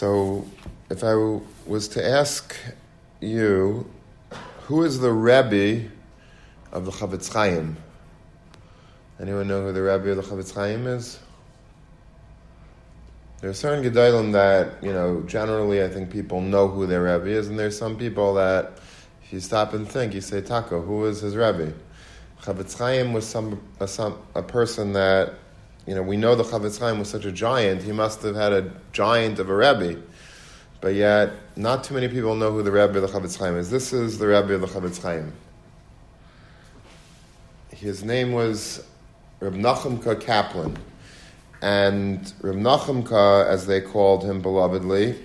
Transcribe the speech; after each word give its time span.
So, 0.00 0.46
if 0.88 1.04
I 1.04 1.14
was 1.66 1.86
to 1.88 2.02
ask 2.02 2.56
you, 3.20 3.86
who 4.62 4.82
is 4.82 4.98
the 4.98 5.12
Rebbe 5.12 5.90
of 6.72 6.86
the 6.86 6.90
Chafetz 6.90 7.30
Chaim? 7.30 7.76
Anyone 9.20 9.46
know 9.48 9.62
who 9.62 9.74
the 9.74 9.82
Rebbe 9.82 10.08
of 10.12 10.16
the 10.16 10.22
Chafetz 10.22 10.54
Chaim 10.54 10.86
is? 10.86 11.18
There 13.42 13.50
are 13.50 13.52
certain 13.52 13.84
Gedolim 13.84 14.32
that, 14.32 14.82
you 14.82 14.94
know, 14.94 15.20
generally 15.26 15.84
I 15.84 15.88
think 15.88 16.10
people 16.10 16.40
know 16.40 16.66
who 16.66 16.86
their 16.86 17.02
Rebbe 17.02 17.28
is, 17.28 17.48
and 17.48 17.58
there's 17.58 17.76
some 17.76 17.98
people 17.98 18.32
that, 18.36 18.78
if 19.22 19.34
you 19.34 19.40
stop 19.40 19.74
and 19.74 19.86
think, 19.86 20.14
you 20.14 20.22
say, 20.22 20.40
Taco, 20.40 20.80
who 20.80 21.04
is 21.04 21.20
his 21.20 21.36
Rebbe? 21.36 21.74
Chafetz 22.40 22.78
Chaim 22.78 23.12
was 23.12 23.28
some 23.28 23.60
a, 23.80 23.86
some, 23.86 24.18
a 24.34 24.42
person 24.42 24.94
that, 24.94 25.34
you 25.90 25.96
know, 25.96 26.02
we 26.02 26.16
know 26.16 26.36
the 26.36 26.44
Chafetz 26.44 26.78
Chaim 26.78 27.00
was 27.00 27.08
such 27.08 27.24
a 27.24 27.32
giant, 27.32 27.82
he 27.82 27.90
must 27.90 28.22
have 28.22 28.36
had 28.36 28.52
a 28.52 28.70
giant 28.92 29.40
of 29.40 29.50
a 29.50 29.56
Rebbe. 29.56 30.00
But 30.80 30.94
yet, 30.94 31.32
not 31.56 31.82
too 31.82 31.94
many 31.94 32.06
people 32.06 32.36
know 32.36 32.52
who 32.52 32.62
the 32.62 32.70
Rebbe 32.70 32.96
of 32.96 33.02
the 33.02 33.08
Chafetz 33.08 33.36
Chaim 33.36 33.56
is. 33.56 33.72
This 33.72 33.92
is 33.92 34.16
the 34.16 34.28
Rebbe 34.28 34.54
of 34.54 34.60
the 34.60 34.68
Chafetz 34.68 35.02
Chaim. 35.02 35.32
His 37.74 38.04
name 38.04 38.30
was 38.30 38.86
Reb 39.40 39.54
Nachumka 39.54 40.20
Kaplan. 40.20 40.78
And 41.60 42.32
Reb 42.40 42.54
Nachumka, 42.54 43.48
as 43.48 43.66
they 43.66 43.80
called 43.80 44.22
him 44.22 44.40
belovedly, 44.40 45.20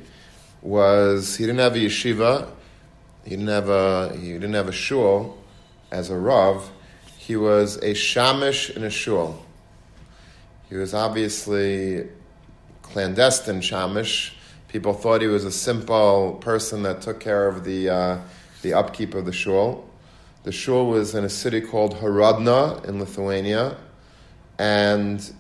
was, 0.64 1.36
he 1.36 1.46
didn't 1.46 1.60
have 1.60 1.76
a 1.76 1.78
yeshiva, 1.78 2.50
he 3.24 3.30
didn't 3.30 3.50
have 3.50 3.70
a, 3.70 4.18
he 4.18 4.34
didn't 4.34 4.56
have 4.56 4.68
a 4.68 4.72
shul 4.72 5.38
as 5.92 6.10
a 6.10 6.18
Rav, 6.18 6.72
he 7.20 7.36
was 7.36 7.76
a 7.84 7.94
shamish 7.94 8.76
in 8.76 8.84
a 8.84 8.90
shul. 8.90 9.45
He 10.70 10.76
was 10.76 10.94
obviously 10.94 12.08
clandestine 12.82 13.62
shamish. 13.62 14.34
People 14.68 14.94
thought 14.94 15.22
he 15.22 15.28
was 15.28 15.46
a 15.46 15.52
simple 15.52 16.40
person 16.42 16.84
that 16.84 17.02
took 17.02 17.20
care 17.20 17.48
of 17.48 17.64
the, 17.64 17.90
uh, 17.90 18.20
the 18.62 18.74
upkeep 18.74 19.14
of 19.14 19.26
the 19.26 19.32
shul. 19.32 19.88
The 20.44 20.52
shul 20.52 20.88
was 20.88 21.14
in 21.14 21.24
a 21.24 21.30
city 21.30 21.62
called 21.62 21.96
Horodna 21.96 22.84
in 22.86 23.00
Lithuania, 23.00 23.78
and 24.58 25.34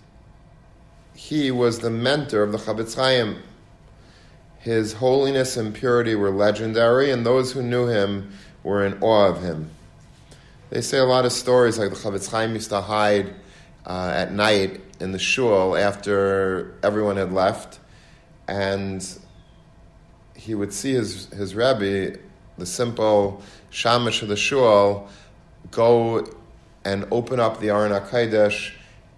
he 1.15 1.51
was 1.51 1.79
the 1.79 1.89
mentor 1.89 2.43
of 2.43 2.51
the 2.51 2.57
Chafetz 2.57 2.95
Chaim. 2.95 3.41
His 4.59 4.93
holiness 4.93 5.57
and 5.57 5.73
purity 5.73 6.15
were 6.15 6.31
legendary, 6.31 7.11
and 7.11 7.25
those 7.25 7.51
who 7.51 7.61
knew 7.61 7.87
him 7.87 8.31
were 8.63 8.85
in 8.85 9.01
awe 9.01 9.27
of 9.27 9.41
him. 9.41 9.69
They 10.69 10.81
say 10.81 10.97
a 10.97 11.05
lot 11.05 11.25
of 11.25 11.31
stories 11.31 11.77
like 11.77 11.89
the 11.89 11.95
Chafetz 11.95 12.29
Chaim 12.29 12.53
used 12.53 12.69
to 12.69 12.81
hide 12.81 13.33
uh, 13.85 14.11
at 14.15 14.31
night 14.31 14.81
in 14.99 15.11
the 15.11 15.19
shul 15.19 15.75
after 15.75 16.73
everyone 16.83 17.17
had 17.17 17.31
left, 17.31 17.79
and 18.47 19.05
he 20.35 20.55
would 20.55 20.73
see 20.73 20.93
his, 20.93 21.25
his 21.27 21.55
Rebbe, 21.55 22.17
the 22.57 22.65
simple 22.65 23.41
shamash 23.69 24.21
of 24.21 24.27
the 24.27 24.35
shul, 24.35 25.09
go 25.71 26.25
and 26.83 27.05
open 27.11 27.39
up 27.39 27.59
the 27.59 27.69
Aron 27.69 27.91
HaKodesh 27.91 28.71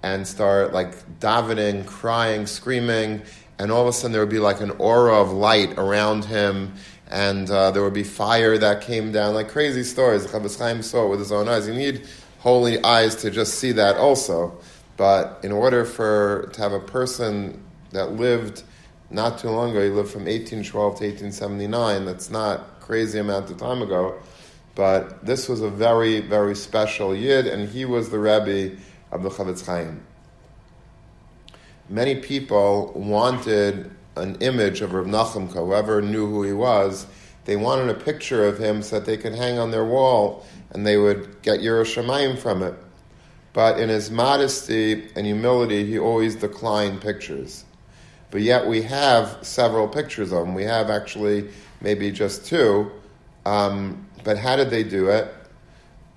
and 0.03 0.27
start 0.27 0.73
like 0.73 1.19
davening, 1.19 1.85
crying, 1.85 2.45
screaming, 2.45 3.21
and 3.59 3.71
all 3.71 3.81
of 3.81 3.87
a 3.87 3.93
sudden 3.93 4.11
there 4.11 4.21
would 4.21 4.29
be 4.29 4.39
like 4.39 4.61
an 4.61 4.71
aura 4.71 5.19
of 5.19 5.31
light 5.31 5.77
around 5.77 6.25
him 6.25 6.73
and 7.09 7.49
uh, 7.49 7.71
there 7.71 7.83
would 7.83 7.93
be 7.93 8.03
fire 8.03 8.57
that 8.57 8.81
came 8.81 9.11
down, 9.11 9.33
like 9.33 9.49
crazy 9.49 9.83
stories. 9.83 10.25
Chafetz 10.27 10.59
Chaim 10.59 10.81
saw 10.81 11.05
it 11.05 11.09
with 11.09 11.19
his 11.19 11.31
own 11.31 11.47
eyes. 11.47 11.67
You 11.67 11.73
need 11.73 12.07
holy 12.39 12.83
eyes 12.83 13.15
to 13.15 13.31
just 13.31 13.55
see 13.55 13.71
that 13.73 13.97
also. 13.97 14.57
But 14.97 15.39
in 15.43 15.51
order 15.51 15.85
for 15.85 16.49
to 16.53 16.61
have 16.61 16.73
a 16.73 16.79
person 16.79 17.63
that 17.91 18.13
lived 18.13 18.63
not 19.09 19.37
too 19.37 19.49
long 19.49 19.71
ago, 19.71 19.83
he 19.83 19.89
lived 19.89 20.09
from 20.09 20.25
1812 20.25 20.99
to 20.99 21.05
1879, 21.05 22.05
that's 22.05 22.29
not 22.29 22.79
crazy 22.81 23.19
amount 23.19 23.49
of 23.49 23.57
time 23.57 23.81
ago, 23.81 24.17
but 24.75 25.25
this 25.25 25.47
was 25.47 25.61
a 25.61 25.69
very, 25.69 26.19
very 26.19 26.55
special 26.55 27.15
Yid, 27.15 27.47
and 27.47 27.69
he 27.69 27.85
was 27.85 28.09
the 28.09 28.19
Rebbe 28.19 28.75
of 29.11 29.23
the 29.23 29.29
Chafetz 29.29 29.65
Chaim. 29.65 30.03
Many 31.89 32.15
people 32.15 32.91
wanted 32.95 33.91
an 34.17 34.35
image 34.39 34.81
of 34.81 34.93
Rav 34.93 35.05
Nachumka, 35.05 35.65
whoever 35.65 36.01
knew 36.01 36.27
who 36.27 36.43
he 36.43 36.53
was, 36.53 37.07
they 37.45 37.55
wanted 37.55 37.89
a 37.89 37.93
picture 37.93 38.45
of 38.45 38.57
him 38.57 38.81
so 38.81 38.99
that 38.99 39.05
they 39.05 39.15
could 39.15 39.33
hang 39.33 39.57
on 39.57 39.71
their 39.71 39.85
wall 39.85 40.45
and 40.71 40.85
they 40.85 40.97
would 40.97 41.41
get 41.43 41.61
Yiras 41.61 41.95
Shamayim 41.95 42.37
from 42.37 42.61
it. 42.61 42.73
But 43.57 43.79
in 43.79 43.89
his 43.89 44.11
modesty 44.11 45.09
and 45.15 45.25
humility, 45.25 45.83
he 45.83 45.97
always 45.97 46.35
declined 46.35 47.01
pictures. 47.01 47.65
But 48.29 48.41
yet 48.41 48.67
we 48.67 48.83
have 48.83 49.39
several 49.41 49.87
pictures 49.87 50.31
of 50.31 50.45
him. 50.45 50.53
We 50.53 50.65
have 50.65 50.91
actually 50.91 51.49
maybe 51.81 52.11
just 52.11 52.45
two. 52.45 52.91
Um, 53.47 54.05
but 54.23 54.37
how 54.37 54.57
did 54.57 54.69
they 54.69 54.83
do 54.83 55.09
it? 55.09 55.33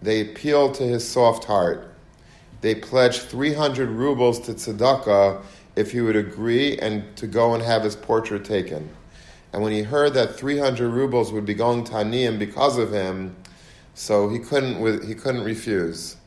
They 0.02 0.20
appealed 0.20 0.74
to 0.74 0.82
his 0.82 1.08
soft 1.08 1.44
heart. 1.44 1.94
They 2.60 2.74
pledged 2.74 3.22
300 3.22 3.88
rubles 3.88 4.40
to 4.40 4.52
tzedakah 4.52 5.42
if 5.76 5.92
he 5.92 6.02
would 6.02 6.16
agree 6.16 6.76
and 6.76 7.16
to 7.16 7.26
go 7.26 7.54
and 7.54 7.62
have 7.62 7.84
his 7.84 7.96
portrait 7.96 8.44
taken. 8.44 8.86
And 9.54 9.62
when 9.62 9.72
he 9.72 9.80
heard 9.80 10.12
that 10.12 10.36
300 10.36 10.90
rubles 10.90 11.32
would 11.32 11.46
be 11.46 11.54
going 11.54 11.84
to 11.84 11.92
Aniyim 11.92 12.38
because 12.38 12.76
of 12.76 12.92
him, 12.92 13.34
so 13.94 14.28
he 14.28 14.38
couldn't, 14.38 15.08
he 15.08 15.14
couldn't 15.14 15.44
refuse. 15.44 16.18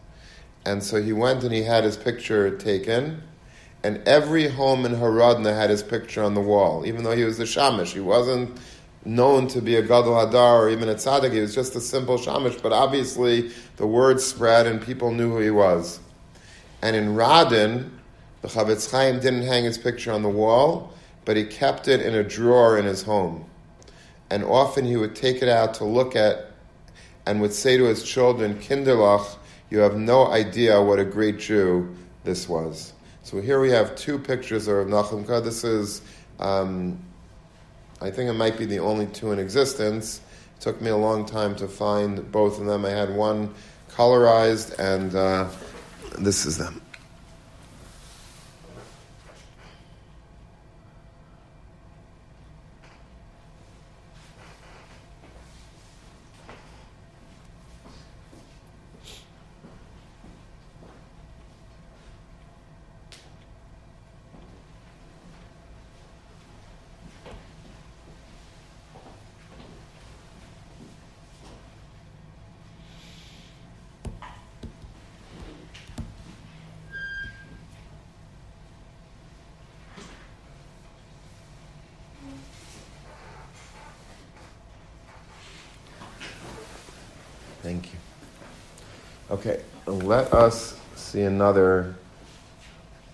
And 0.66 0.84
so 0.84 1.02
he 1.02 1.14
went 1.14 1.44
and 1.44 1.54
he 1.54 1.64
had 1.64 1.84
his 1.84 1.98
picture 1.98 2.56
taken, 2.58 3.22
and 3.84 4.02
every 4.08 4.48
home 4.48 4.86
in 4.86 4.94
Horodna 4.94 5.56
had 5.56 5.70
his 5.70 5.84
picture 5.84 6.24
on 6.24 6.36
the 6.36 6.42
wall, 6.42 6.86
even 6.86 7.04
though 7.04 7.16
he 7.16 7.26
was 7.26 7.40
a 7.40 7.44
shamish. 7.44 7.92
He 7.92 8.00
wasn't 8.00 8.58
known 9.06 9.48
to 9.50 9.62
be 9.62 9.76
a 9.76 9.82
gadol 9.82 10.14
hador 10.14 10.60
or 10.60 10.70
even 10.70 10.88
a 10.88 10.96
tzaddik. 10.96 11.34
He 11.34 11.42
was 11.42 11.54
just 11.54 11.76
a 11.76 11.82
simple 11.82 12.18
shamish, 12.18 12.62
but 12.62 12.72
obviously 12.72 13.52
the 13.76 13.86
word 13.86 14.22
spread 14.22 14.66
and 14.66 14.82
people 14.82 15.12
knew 15.12 15.32
who 15.32 15.40
he 15.40 15.50
was. 15.50 16.00
And 16.82 16.96
in 16.96 17.16
Radin, 17.16 17.90
the 18.42 18.48
Chafetz 18.48 18.90
Chaim 18.92 19.20
didn't 19.20 19.44
hang 19.44 19.64
his 19.64 19.78
picture 19.78 20.12
on 20.12 20.22
the 20.22 20.30
wall, 20.30 20.94
but 21.26 21.38
he 21.38 21.46
kept 21.46 21.88
it 21.88 22.02
in 22.02 22.16
a 22.16 22.24
drawer 22.24 22.78
in 22.78 22.86
his 22.86 23.04
home. 23.04 23.46
And 24.30 24.44
often 24.44 24.86
he 24.86 24.98
would 24.98 25.16
take 25.16 25.42
it 25.42 25.50
out 25.50 25.74
to 25.76 25.86
look 25.86 26.16
at 26.16 26.52
and 27.26 27.40
would 27.42 27.54
say 27.54 27.78
to 27.78 27.86
his 27.86 28.04
children, 28.04 28.56
Kinderlach, 28.56 29.38
you 29.70 29.80
have 29.80 29.96
no 29.96 30.28
idea 30.28 30.82
what 30.82 31.00
a 31.00 31.06
great 31.06 31.40
Jew 31.40 31.96
this 32.24 32.48
was. 32.48 32.94
So 33.24 33.42
here 33.42 33.60
we 33.60 33.72
have 33.72 33.96
two 33.96 34.20
pictures 34.20 34.68
of 34.68 34.88
Nachumka. 34.88 35.44
This 35.44 35.64
is, 35.64 36.02
um, 36.40 37.00
I 38.02 38.12
think 38.12 38.30
it 38.30 38.34
might 38.34 38.58
be 38.58 38.66
the 38.66 38.80
only 38.80 39.08
two 39.08 39.32
in 39.32 39.40
existence. 39.40 40.22
It 40.58 40.62
took 40.62 40.82
me 40.82 40.90
a 40.90 40.98
long 40.98 41.26
time 41.26 41.56
to 41.56 41.68
find 41.68 42.32
both 42.32 42.60
of 42.60 42.66
them. 42.66 42.86
I 42.86 42.90
had 42.90 43.16
one 43.16 43.54
colorized, 43.90 44.78
and 44.78 45.16
uh, 45.16 45.50
this 46.20 46.46
is 46.46 46.58
them. 46.58 46.83
Thank 87.74 87.92
you. 87.92 88.00
Okay, 89.32 89.62
let 89.88 90.32
us 90.32 90.80
see 90.96 91.24
another 91.24 91.96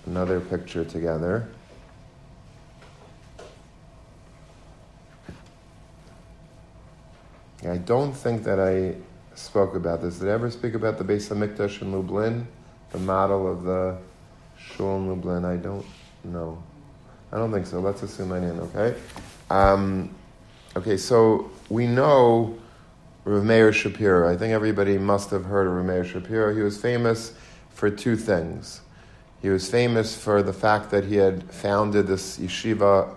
another 0.05 0.41
picture 0.41 0.83
together. 0.83 1.47
I 7.65 7.77
don't 7.77 8.11
think 8.11 8.43
that 8.43 8.59
I 8.59 8.95
spoke 9.33 9.75
about 9.75 10.01
this. 10.01 10.19
Did 10.19 10.27
I 10.27 10.33
ever 10.33 10.51
speak 10.51 10.73
about 10.73 10.97
the 10.97 11.05
Beis 11.05 11.29
Hamikdash 11.29 11.81
in 11.81 11.93
Lublin, 11.93 12.45
the 12.91 12.99
model 12.99 13.49
of 13.49 13.63
the 13.63 13.97
shul 14.57 14.97
in 14.97 15.07
Lublin? 15.07 15.45
I 15.45 15.55
don't 15.55 15.85
know. 16.25 16.61
I 17.31 17.37
don't 17.37 17.53
think 17.53 17.65
so. 17.65 17.79
Let's 17.79 18.03
assume 18.03 18.33
I 18.33 18.41
didn't. 18.41 18.59
Okay. 18.75 18.99
Um, 19.49 20.13
okay. 20.75 20.97
So 20.97 21.49
we 21.69 21.87
know 21.87 22.59
Rav 23.25 23.43
Meir 23.43 23.73
Shapiro. 23.73 24.31
I 24.31 24.37
think 24.37 24.53
everybody 24.53 24.97
must 24.97 25.29
have 25.31 25.45
heard 25.45 25.67
of 25.67 25.73
Rav 25.73 25.85
Meir 25.85 26.05
Shapiro. 26.05 26.53
He 26.53 26.61
was 26.61 26.79
famous 26.81 27.33
for 27.69 27.89
two 27.89 28.15
things. 28.15 28.81
He 29.41 29.49
was 29.49 29.69
famous 29.69 30.15
for 30.15 30.43
the 30.43 30.53
fact 30.53 30.91
that 30.91 31.05
he 31.05 31.15
had 31.15 31.43
founded 31.51 32.07
this 32.07 32.37
yeshiva 32.37 33.15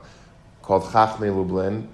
called 0.62 0.84
Chachmei 0.84 1.34
Lublin. 1.34 1.88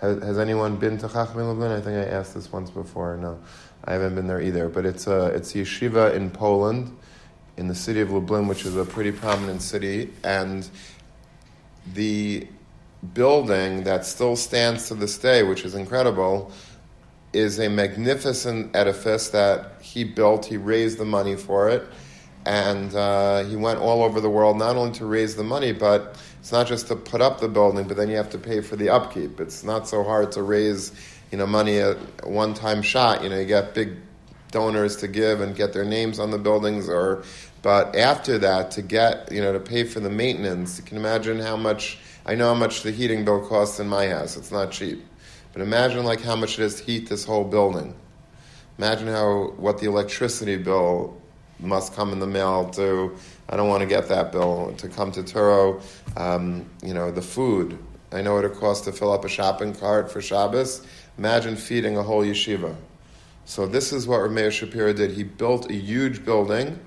Has, 0.00 0.20
has, 0.22 0.38
anyone 0.38 0.76
been 0.76 0.98
to 0.98 1.06
Chachmei 1.06 1.46
Lublin? 1.46 1.70
I 1.70 1.80
think 1.80 1.96
I 1.96 2.10
asked 2.10 2.34
this 2.34 2.50
once 2.50 2.70
before. 2.70 3.16
No, 3.16 3.38
I 3.84 3.92
haven't 3.92 4.16
been 4.16 4.26
there 4.26 4.40
either. 4.40 4.68
But 4.68 4.84
it's 4.84 5.06
a 5.06 5.26
it's 5.26 5.54
a 5.54 5.58
yeshiva 5.58 6.14
in 6.14 6.30
Poland, 6.30 6.96
in 7.56 7.68
the 7.68 7.74
city 7.74 8.00
of 8.00 8.10
Lublin, 8.10 8.48
which 8.48 8.64
is 8.64 8.76
a 8.76 8.84
pretty 8.84 9.12
prominent 9.12 9.62
city, 9.62 10.12
and 10.24 10.68
the 11.94 12.48
building 13.14 13.84
that 13.84 14.06
still 14.06 14.36
stands 14.36 14.88
to 14.88 14.94
this 14.94 15.18
day, 15.18 15.42
which 15.42 15.64
is 15.64 15.74
incredible, 15.74 16.50
is 17.32 17.58
a 17.58 17.68
magnificent 17.68 18.74
edifice 18.76 19.30
that 19.30 19.80
he 19.80 20.04
built. 20.04 20.46
He 20.46 20.56
raised 20.56 20.98
the 20.98 21.04
money 21.04 21.36
for 21.36 21.68
it, 21.70 21.84
and 22.44 22.94
uh, 22.94 23.44
he 23.44 23.56
went 23.56 23.80
all 23.80 24.02
over 24.02 24.20
the 24.20 24.30
world 24.30 24.58
not 24.58 24.76
only 24.76 24.92
to 24.94 25.06
raise 25.06 25.36
the 25.36 25.44
money, 25.44 25.72
but 25.72 26.16
it's 26.40 26.52
not 26.52 26.66
just 26.66 26.88
to 26.88 26.96
put 26.96 27.20
up 27.20 27.40
the 27.40 27.48
building, 27.48 27.86
but 27.86 27.96
then 27.96 28.10
you 28.10 28.16
have 28.16 28.30
to 28.30 28.38
pay 28.38 28.60
for 28.60 28.76
the 28.76 28.90
upkeep. 28.90 29.40
It's 29.40 29.62
not 29.62 29.88
so 29.88 30.02
hard 30.02 30.32
to 30.32 30.42
raise, 30.42 30.92
you 31.30 31.38
know, 31.38 31.46
money 31.46 31.78
at 31.78 31.96
one 32.26 32.52
time 32.54 32.82
shot. 32.82 33.22
You 33.22 33.28
know, 33.28 33.38
you 33.38 33.46
get 33.46 33.74
big 33.74 33.96
donors 34.50 34.96
to 34.96 35.08
give 35.08 35.40
and 35.40 35.54
get 35.54 35.72
their 35.72 35.84
names 35.84 36.18
on 36.18 36.30
the 36.30 36.38
buildings, 36.38 36.88
or 36.88 37.22
but 37.62 37.94
after 37.94 38.38
that 38.38 38.72
to 38.72 38.82
get, 38.82 39.30
you 39.30 39.40
know, 39.40 39.52
to 39.52 39.60
pay 39.60 39.84
for 39.84 40.00
the 40.00 40.10
maintenance. 40.10 40.78
You 40.78 40.84
can 40.84 40.96
imagine 40.96 41.38
how 41.38 41.56
much. 41.56 41.98
I 42.24 42.36
know 42.36 42.46
how 42.46 42.54
much 42.54 42.82
the 42.82 42.92
heating 42.92 43.24
bill 43.24 43.44
costs 43.46 43.80
in 43.80 43.88
my 43.88 44.06
house. 44.06 44.36
It's 44.36 44.52
not 44.52 44.70
cheap. 44.70 45.04
But 45.52 45.62
imagine 45.62 46.04
like 46.04 46.20
how 46.20 46.36
much 46.36 46.58
it 46.58 46.64
is 46.64 46.76
to 46.76 46.84
heat 46.84 47.08
this 47.08 47.24
whole 47.24 47.44
building. 47.44 47.94
Imagine 48.78 49.08
how 49.08 49.52
what 49.56 49.78
the 49.78 49.86
electricity 49.86 50.56
bill 50.56 51.20
must 51.58 51.94
come 51.94 52.12
in 52.12 52.18
the 52.18 52.26
mail 52.26 52.70
to. 52.70 53.14
I 53.48 53.56
don't 53.56 53.68
want 53.68 53.82
to 53.82 53.86
get 53.86 54.08
that 54.08 54.32
bill 54.32 54.74
to 54.78 54.88
come 54.88 55.12
to 55.12 55.22
Turo. 55.22 55.82
Um, 56.16 56.66
you 56.82 56.94
know 56.94 57.10
the 57.10 57.22
food. 57.22 57.78
I 58.12 58.22
know 58.22 58.34
what 58.34 58.44
it 58.44 58.54
costs 58.54 58.84
to 58.86 58.92
fill 58.92 59.12
up 59.12 59.24
a 59.24 59.28
shopping 59.28 59.74
cart 59.74 60.10
for 60.10 60.20
Shabbos. 60.20 60.86
Imagine 61.18 61.56
feeding 61.56 61.96
a 61.96 62.02
whole 62.02 62.22
yeshiva. 62.22 62.74
So 63.44 63.66
this 63.66 63.92
is 63.92 64.06
what 64.06 64.18
Rav 64.18 64.30
Meir 64.30 64.50
Shapiro 64.50 64.92
did. 64.92 65.10
He 65.10 65.24
built 65.24 65.70
a 65.70 65.74
huge 65.74 66.24
building, 66.24 66.78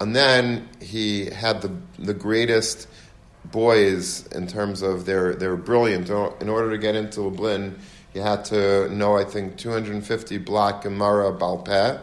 and 0.00 0.14
then 0.14 0.68
he 0.80 1.26
had 1.26 1.62
the 1.62 1.74
the 1.98 2.14
greatest 2.14 2.88
boys 3.50 4.26
in 4.28 4.46
terms 4.46 4.82
of 4.82 5.06
their 5.06 5.34
they're 5.34 5.56
brilliant. 5.56 6.08
In 6.08 6.48
order 6.48 6.70
to 6.70 6.78
get 6.78 6.94
into 6.94 7.22
Lublin, 7.22 7.78
you 8.16 8.22
had 8.22 8.46
to 8.46 8.88
know, 8.88 9.14
I 9.14 9.24
think, 9.24 9.58
250 9.58 10.38
blatt 10.38 10.80
Gemara 10.80 11.36
Balpeh. 11.36 12.00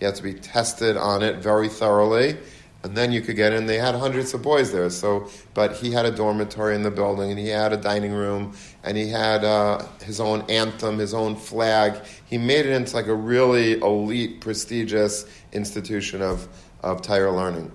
You 0.00 0.06
had 0.06 0.14
to 0.14 0.22
be 0.22 0.32
tested 0.32 0.96
on 0.96 1.22
it 1.22 1.36
very 1.36 1.68
thoroughly, 1.68 2.38
and 2.82 2.96
then 2.96 3.12
you 3.12 3.20
could 3.20 3.36
get 3.36 3.52
in. 3.52 3.66
They 3.66 3.76
had 3.76 3.94
hundreds 3.94 4.32
of 4.32 4.40
boys 4.40 4.72
there, 4.72 4.88
so 4.88 5.28
but 5.52 5.76
he 5.76 5.90
had 5.90 6.06
a 6.06 6.12
dormitory 6.12 6.74
in 6.74 6.82
the 6.82 6.90
building, 6.90 7.28
and 7.28 7.38
he 7.38 7.48
had 7.48 7.74
a 7.74 7.76
dining 7.76 8.12
room, 8.12 8.56
and 8.82 8.96
he 8.96 9.10
had 9.10 9.44
uh, 9.44 9.84
his 10.02 10.18
own 10.18 10.46
anthem, 10.48 10.96
his 10.96 11.12
own 11.12 11.36
flag. 11.36 12.00
He 12.24 12.38
made 12.38 12.64
it 12.64 12.72
into 12.72 12.96
like 12.96 13.08
a 13.08 13.14
really 13.14 13.78
elite, 13.82 14.40
prestigious 14.40 15.26
institution 15.52 16.22
of 16.22 16.48
of 16.82 17.02
Torah 17.02 17.36
learning. 17.36 17.70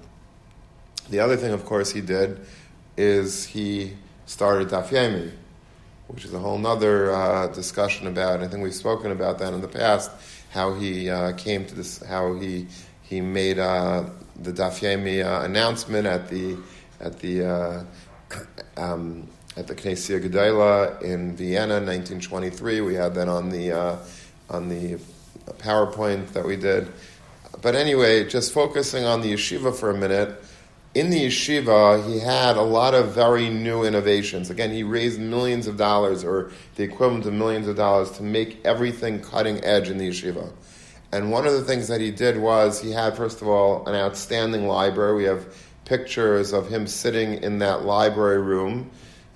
The 1.12 1.20
other 1.20 1.38
thing, 1.38 1.52
of 1.52 1.66
course, 1.66 1.92
he 1.92 2.02
did 2.02 2.44
is 2.98 3.46
he 3.46 3.94
started 4.26 4.70
Daf 4.70 4.90
which 6.08 6.26
is 6.26 6.34
a 6.34 6.40
whole 6.40 6.66
other 6.66 7.12
uh, 7.12 7.48
discussion 7.48 8.08
about. 8.08 8.42
I 8.42 8.48
think 8.48 8.64
we've 8.64 8.74
spoken 8.74 9.12
about 9.12 9.40
that 9.40 9.54
in 9.54 9.62
the 9.62 9.68
past. 9.68 10.12
How 10.52 10.74
he 10.74 11.10
uh, 11.10 11.34
came 11.34 11.66
to 11.66 11.76
this, 11.76 12.04
how 12.04 12.34
he 12.34 12.68
he 13.02 13.22
made 13.22 13.60
uh, 13.60 14.06
the 14.42 14.52
Daf 14.52 14.80
Yomi 14.80 15.24
uh, 15.26 15.46
announcement 15.46 16.08
at 16.08 16.30
the 16.30 16.58
at 17.00 17.20
the 17.20 17.46
uh, 17.46 17.84
um, 18.78 19.28
at 19.58 19.68
the 19.68 19.76
Knessia 19.76 20.22
Gedola 20.22 21.02
in 21.02 21.36
Vienna, 21.36 21.76
1923. 21.76 22.82
We 22.82 22.96
had 22.96 23.16
that 23.16 23.28
on 23.28 23.50
the 23.50 23.72
uh, 23.72 23.98
on 24.50 24.70
the 24.70 25.00
PowerPoint 25.58 26.34
that 26.34 26.46
we 26.46 26.56
did. 26.56 26.92
But 27.62 27.76
anyway, 27.76 28.28
just 28.28 28.54
focusing 28.54 29.06
on 29.06 29.22
the 29.22 29.34
yeshiva 29.34 29.76
for 29.76 29.90
a 29.90 29.98
minute 29.98 30.42
in 30.96 31.10
the 31.10 31.26
yeshiva, 31.26 32.08
he 32.08 32.20
had 32.20 32.56
a 32.56 32.62
lot 32.62 32.94
of 32.94 33.14
very 33.14 33.50
new 33.50 33.84
innovations. 33.84 34.50
Again, 34.50 34.72
he 34.72 34.82
raised 34.82 35.20
millions 35.20 35.68
of 35.68 35.76
dollars, 35.76 36.24
or 36.24 36.52
the 36.76 36.84
equivalent 36.84 37.26
of 37.26 37.34
millions 37.34 37.68
of 37.68 37.76
dollars, 37.76 38.12
to 38.12 38.24
make 38.24 38.62
everything 38.64 39.20
cutting 39.20 39.64
edge 39.66 39.90
in 39.90 39.98
the 39.98 40.08
yeshiva. 40.08 40.52
And 41.12 41.32
one 41.32 41.46
of 41.46 41.52
the 41.52 41.64
things 41.64 41.90
that 41.90 42.00
he 42.00 42.12
did 42.12 42.38
was 42.38 42.82
he 42.82 42.92
had, 42.92 43.18
first 43.18 43.42
of 43.42 43.50
all, 43.50 43.86
an 43.88 43.94
outstanding 43.94 44.68
library. 44.68 45.16
We 45.18 45.24
have 45.26 45.46
pictures 45.84 46.54
of 46.54 46.70
him 46.70 46.88
sitting 46.88 47.44
in 47.44 47.60
that 47.60 47.84
library 47.84 48.42
room, 48.42 48.90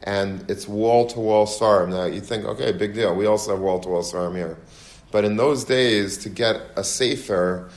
and 0.04 0.50
it's 0.50 0.66
wall 0.66 1.08
to 1.08 1.20
wall 1.20 1.46
Seforim. 1.46 1.90
Now, 1.90 2.06
you 2.06 2.22
think, 2.22 2.46
okay, 2.46 2.72
big 2.72 2.94
deal. 2.94 3.14
We 3.14 3.26
also 3.26 3.52
have 3.52 3.60
wall 3.60 3.82
to 3.82 3.90
wall 3.90 4.02
Seforim 4.02 4.36
here. 4.36 4.58
But 5.12 5.26
in 5.26 5.36
those 5.36 5.66
days, 5.66 6.18
to 6.20 6.30
get 6.30 6.62
a 6.78 6.86
Sefer, 6.86 7.70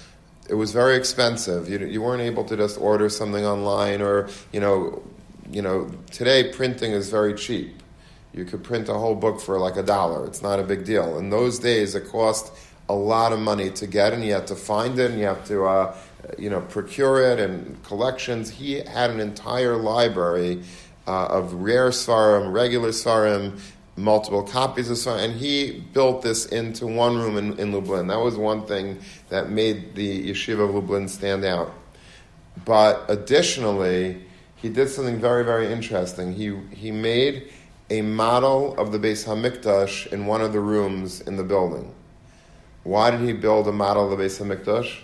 it 0.49 0.55
was 0.55 0.73
very 0.73 0.97
expensive. 0.97 1.69
You, 1.69 1.79
you 1.79 2.03
weren't 2.03 2.23
able 2.23 2.44
to 2.44 2.56
just 2.56 2.79
order 2.79 3.09
something 3.09 3.44
online 3.44 4.03
or, 4.03 4.29
you 4.53 4.61
know, 4.61 5.03
you 5.50 5.62
know, 5.62 5.91
today 6.11 6.53
printing 6.53 6.93
is 6.93 7.11
very 7.11 7.35
cheap. 7.35 7.83
You 8.33 8.44
could 8.44 8.65
print 8.65 8.89
a 8.89 8.94
whole 8.94 9.15
book 9.15 9.41
for 9.41 9.59
like 9.59 9.77
a 9.77 9.83
dollar. 9.83 10.27
It's 10.27 10.43
not 10.43 10.59
a 10.59 10.62
big 10.62 10.85
deal. 10.85 11.19
In 11.19 11.31
those 11.31 11.59
days, 11.59 11.94
it 11.94 12.09
cost 12.09 12.53
a 12.89 12.94
lot 12.94 13.33
of 13.33 13.39
money 13.39 13.71
to 13.71 13.87
get, 13.87 14.12
and 14.12 14.25
you 14.25 14.33
have 14.33 14.47
to 14.47 14.56
find 14.56 14.99
it, 14.99 15.11
and 15.11 15.21
you 15.21 15.27
have 15.27 15.44
to, 15.47 15.65
uh, 15.65 15.97
you 16.39 16.49
know, 16.49 16.61
procure 16.61 17.23
it, 17.23 17.39
and 17.39 17.83
collections. 17.85 18.50
He 18.50 18.75
had 18.75 19.11
an 19.11 19.21
entire 19.21 19.77
library 19.77 20.62
uh, 21.06 21.27
of 21.27 21.53
rare 21.55 21.91
sarim, 21.91 22.53
regular 22.53 22.91
sarim, 22.91 23.59
multiple 23.97 24.43
copies 24.43 24.91
of 24.91 24.97
song, 24.99 25.21
and 25.21 25.35
he 25.35 25.85
built 25.93 26.23
this 26.23 26.47
into 26.47 26.87
one 26.87 27.17
room 27.17 27.37
in, 27.37 27.59
in 27.59 27.73
Lublin. 27.73 28.06
That 28.06 28.21
was 28.21 28.37
one 28.37 28.67
thing 28.67 28.99
that 29.29 29.50
made 29.50 29.94
the 29.94 30.31
yeshiva 30.31 30.69
of 30.69 30.75
Lublin 30.75 31.09
stand 31.09 31.44
out. 31.44 31.73
But 32.65 33.05
additionally, 33.09 34.25
he 34.56 34.69
did 34.69 34.89
something 34.89 35.21
very, 35.21 35.44
very 35.44 35.73
interesting. 35.73 36.33
He, 36.33 36.56
he 36.75 36.91
made 36.91 37.53
a 37.91 38.03
model 38.03 38.75
of 38.79 38.93
the 38.93 38.99
Beis 38.99 39.27
Hamikdash 39.27 40.12
in 40.12 40.27
one 40.27 40.41
of 40.41 40.53
the 40.53 40.61
rooms 40.61 41.21
in 41.21 41.37
the 41.37 41.44
building. 41.44 41.94
Why 42.85 43.11
did 43.11 43.21
he 43.21 43.33
build 43.33 43.69
a 43.69 43.73
model 43.73 44.11
of 44.11 44.19
the 44.19 44.25
Beis 44.25 44.41
Hamikdash? 44.41 45.00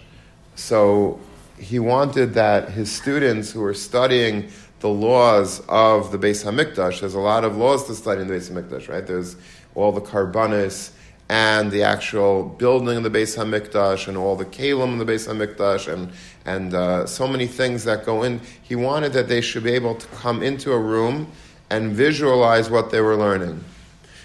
So 0.54 1.20
he 1.58 1.78
wanted 1.78 2.34
that 2.34 2.70
his 2.70 2.90
students 2.90 3.50
who 3.50 3.60
were 3.60 3.74
studying 3.74 4.50
the 4.80 4.88
laws 4.88 5.60
of 5.68 6.12
the 6.12 6.18
Beis 6.18 6.44
Hamikdash. 6.44 7.00
There's 7.00 7.14
a 7.14 7.20
lot 7.20 7.44
of 7.44 7.56
laws 7.56 7.86
to 7.86 7.94
study 7.94 8.20
in 8.20 8.28
the 8.28 8.34
Beis 8.34 8.50
Hamikdash, 8.50 8.88
right? 8.88 9.06
There's 9.06 9.36
all 9.74 9.92
the 9.92 10.00
korbanos 10.00 10.90
and 11.28 11.70
the 11.70 11.82
actual 11.82 12.44
building 12.44 12.96
of 12.96 13.02
the 13.02 13.10
Beis 13.10 13.36
Hamikdash 13.36 14.08
and 14.08 14.16
all 14.16 14.36
the 14.36 14.44
kalim 14.44 14.92
in 14.92 14.98
the 14.98 15.04
Beis 15.04 15.28
Hamikdash 15.28 15.92
and 15.92 16.12
and 16.44 16.72
uh, 16.72 17.06
so 17.06 17.26
many 17.28 17.46
things 17.46 17.84
that 17.84 18.06
go 18.06 18.22
in. 18.22 18.40
He 18.62 18.74
wanted 18.74 19.12
that 19.12 19.28
they 19.28 19.40
should 19.40 19.64
be 19.64 19.72
able 19.72 19.96
to 19.96 20.06
come 20.08 20.42
into 20.42 20.72
a 20.72 20.78
room 20.78 21.30
and 21.70 21.92
visualize 21.92 22.70
what 22.70 22.90
they 22.90 23.00
were 23.00 23.16
learning. 23.16 23.62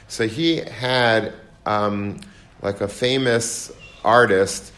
So 0.08 0.28
he 0.28 0.58
had 0.58 1.34
um, 1.66 2.22
like 2.62 2.80
a 2.80 2.88
famous 2.88 3.72
artist 4.06 4.72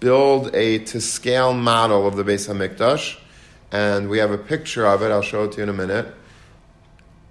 build 0.00 0.54
a 0.54 0.80
to 0.80 1.00
scale 1.00 1.54
model 1.54 2.06
of 2.06 2.16
the 2.16 2.24
Beis 2.24 2.48
Hamikdash 2.48 3.18
and 3.76 4.08
we 4.08 4.16
have 4.16 4.30
a 4.30 4.38
picture 4.38 4.86
of 4.86 5.02
it. 5.02 5.10
I'll 5.10 5.20
show 5.20 5.44
it 5.44 5.52
to 5.52 5.56
you 5.58 5.64
in 5.64 5.68
a 5.68 5.74
minute. 5.74 6.14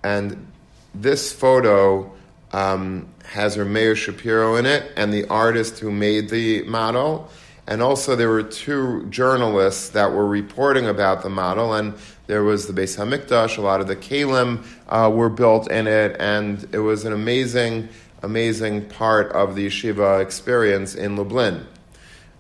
And 0.04 0.46
this 0.94 1.34
photo 1.34 2.14
um, 2.52 3.08
has 3.24 3.58
Meir 3.58 3.96
Shapiro 3.96 4.56
in 4.56 4.68
it 4.68 4.92
and 4.96 5.12
the 5.12 5.26
artist 5.28 5.80
who 5.80 5.90
made 5.90 6.30
the 6.30 6.62
model. 6.66 7.32
And 7.66 7.82
also, 7.82 8.16
there 8.16 8.30
were 8.30 8.44
two 8.44 9.08
journalists 9.10 9.90
that 9.90 10.12
were 10.12 10.28
reporting 10.28 10.86
about 10.86 11.24
the 11.24 11.32
model, 11.32 11.74
and 11.74 11.96
there 12.28 12.44
was 12.44 12.68
the 12.68 12.74
Beis 12.80 12.96
Hamikdash. 12.96 13.58
A 13.58 13.62
lot 13.62 13.82
of 13.82 13.88
the 13.88 13.96
Kalim 13.96 14.64
uh, 14.88 15.10
were 15.10 15.30
built 15.30 15.72
in 15.72 15.88
it, 15.88 16.16
and 16.20 16.68
it 16.72 16.78
was 16.78 17.06
an 17.06 17.14
amazing, 17.14 17.90
amazing 18.22 18.88
part 18.88 19.32
of 19.32 19.56
the 19.56 19.66
yeshiva 19.66 20.22
experience 20.22 20.94
in 20.94 21.16
Lublin. 21.16 21.66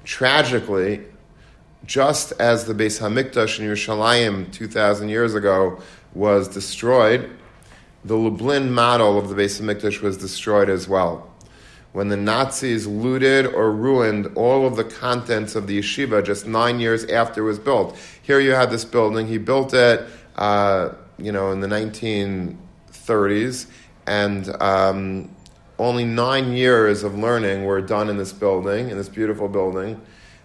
Tragically, 0.03 1.01
just 1.85 2.33
as 2.39 2.65
the 2.65 2.73
Beis 2.73 2.99
Hamikdash 2.99 3.59
in 3.59 3.65
Yerushalayim 3.65 4.51
2,000 4.51 5.09
years 5.09 5.35
ago 5.35 5.79
was 6.13 6.47
destroyed, 6.47 7.29
the 8.03 8.15
Lublin 8.15 8.71
model 8.71 9.17
of 9.17 9.29
the 9.29 9.35
Beis 9.35 9.61
Hamikdash 9.61 10.01
was 10.01 10.17
destroyed 10.17 10.69
as 10.69 10.87
well. 10.87 11.31
When 11.91 12.09
the 12.09 12.17
Nazis 12.17 12.85
looted 12.85 13.45
or 13.45 13.71
ruined 13.71 14.27
all 14.35 14.67
of 14.67 14.75
the 14.75 14.83
contents 14.83 15.55
of 15.55 15.67
the 15.67 15.79
yeshiva 15.79 16.25
just 16.25 16.45
nine 16.45 16.79
years 16.79 17.05
after 17.05 17.41
it 17.41 17.45
was 17.45 17.59
built. 17.59 17.97
Here 18.21 18.39
you 18.39 18.51
have 18.51 18.69
this 18.69 18.83
building. 18.83 19.27
He 19.27 19.37
built 19.37 19.73
it, 19.73 20.05
uh, 20.35 20.89
you 21.17 21.31
know, 21.31 21.51
in 21.51 21.61
the 21.61 21.67
1930s, 21.67 23.67
and 24.07 24.61
um, 24.61 25.33
only 25.79 26.03
nine 26.03 26.53
years 26.53 27.03
of 27.03 27.17
learning 27.17 27.63
were 27.63 27.81
done 27.81 28.09
in 28.09 28.17
this 28.17 28.33
building, 28.33 28.89
in 28.89 28.97
this 28.97 29.09
beautiful 29.09 29.47
building. 29.47 30.01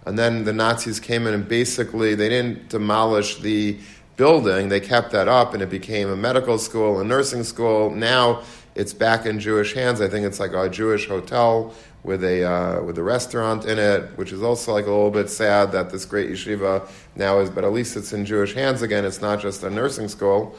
And 0.06 0.18
then 0.18 0.44
the 0.44 0.52
Nazis 0.52 0.98
came 0.98 1.26
in 1.26 1.34
and 1.34 1.46
basically 1.46 2.14
they 2.14 2.28
didn't 2.28 2.70
demolish 2.70 3.40
the 3.40 3.78
building. 4.20 4.68
They 4.68 4.80
kept 4.80 5.12
that 5.12 5.28
up, 5.28 5.54
and 5.54 5.62
it 5.62 5.70
became 5.70 6.10
a 6.10 6.16
medical 6.16 6.58
school, 6.58 7.00
a 7.00 7.04
nursing 7.04 7.42
school. 7.42 7.88
Now 7.88 8.42
it's 8.74 8.92
back 8.92 9.24
in 9.24 9.40
Jewish 9.40 9.72
hands. 9.72 10.02
I 10.02 10.08
think 10.08 10.26
it's 10.26 10.38
like 10.38 10.52
a 10.52 10.68
Jewish 10.68 11.08
hotel 11.08 11.74
with 12.02 12.22
a 12.24 12.44
uh, 12.44 12.82
with 12.82 12.98
a 12.98 13.02
restaurant 13.02 13.64
in 13.64 13.78
it, 13.78 14.02
which 14.16 14.32
is 14.32 14.42
also 14.42 14.72
like 14.72 14.84
a 14.86 14.90
little 14.90 15.10
bit 15.10 15.30
sad 15.30 15.72
that 15.72 15.88
this 15.88 16.04
great 16.04 16.30
yeshiva 16.30 16.86
now 17.16 17.40
is. 17.40 17.48
But 17.48 17.64
at 17.64 17.72
least 17.72 17.96
it's 17.96 18.12
in 18.12 18.26
Jewish 18.26 18.52
hands 18.54 18.82
again. 18.82 19.06
It's 19.06 19.22
not 19.22 19.40
just 19.40 19.62
a 19.62 19.70
nursing 19.70 20.08
school, 20.08 20.54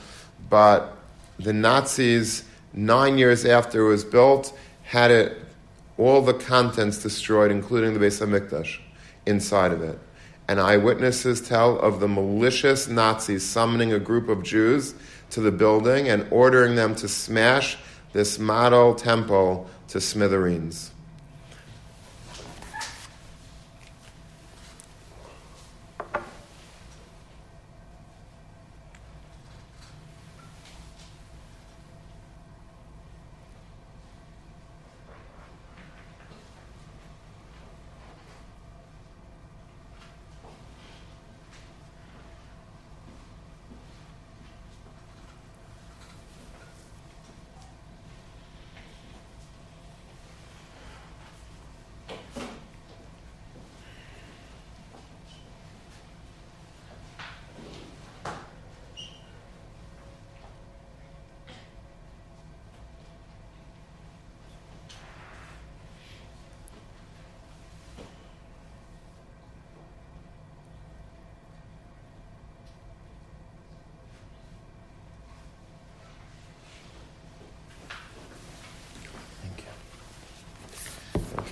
but 0.50 0.98
the 1.38 1.54
Nazis 1.54 2.44
nine 2.74 3.20
years 3.20 3.46
after 3.46 3.86
it 3.86 3.90
was 3.90 4.04
built 4.04 4.58
had 4.84 5.12
it 5.12 5.38
all 6.00 6.22
the 6.22 6.34
contents 6.34 7.04
destroyed, 7.04 7.52
including 7.52 7.94
the 7.94 8.00
Beis 8.00 8.20
Hamikdash 8.26 8.80
inside 9.26 9.72
of 9.72 9.82
it. 9.82 10.00
And 10.48 10.60
eyewitnesses 10.60 11.42
tell 11.42 11.80
of 11.80 12.00
the 12.00 12.08
malicious 12.08 12.88
Nazis 12.88 13.44
summoning 13.44 13.94
a 13.94 14.00
group 14.00 14.28
of 14.28 14.44
Jews 14.44 14.94
to 15.30 15.40
the 15.40 15.52
building 15.52 16.10
and 16.10 16.28
ordering 16.30 16.76
them 16.76 16.96
to 16.96 17.08
smash 17.08 17.78
this 18.14 18.38
model 18.38 18.94
temple 18.94 19.70
to 19.88 20.02
smithereens. 20.02 20.91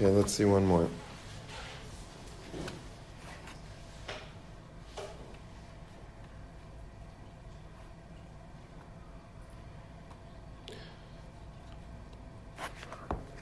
Okay, 0.02 0.08
let's 0.12 0.32
see 0.32 0.46
one 0.46 0.66
more. 0.66 0.88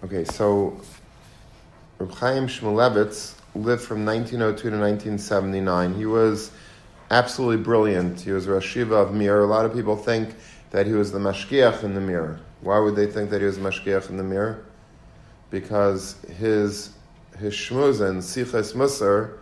Okay, 0.03 0.23
so 0.23 0.81
Reb 1.99 2.11
Chaim 2.13 2.47
Shmulevitz 2.47 3.35
lived 3.53 3.83
from 3.83 4.03
1902 4.03 4.71
to 4.71 4.77
1979. 4.79 5.93
He 5.93 6.07
was 6.07 6.49
absolutely 7.11 7.63
brilliant. 7.63 8.21
He 8.21 8.31
was 8.31 8.47
Rosh 8.47 8.75
Yeshiva 8.75 8.93
of 8.93 9.13
Mir. 9.13 9.41
A 9.41 9.45
lot 9.45 9.67
of 9.67 9.75
people 9.75 9.95
think 9.95 10.33
that 10.71 10.87
he 10.87 10.93
was 10.93 11.11
the 11.11 11.19
Mashgiach 11.19 11.83
in 11.83 11.93
the 11.93 12.01
Mir. 12.01 12.39
Why 12.61 12.79
would 12.79 12.95
they 12.95 13.05
think 13.05 13.29
that 13.29 13.41
he 13.41 13.45
was 13.45 13.59
Mashgiach 13.59 14.09
in 14.09 14.17
the 14.17 14.23
Mir? 14.23 14.66
Because 15.49 16.15
his 16.37 16.91
his 17.39 17.53
shmuzin 17.53 18.17
Sichos 18.17 18.73
Musar, 18.73 19.37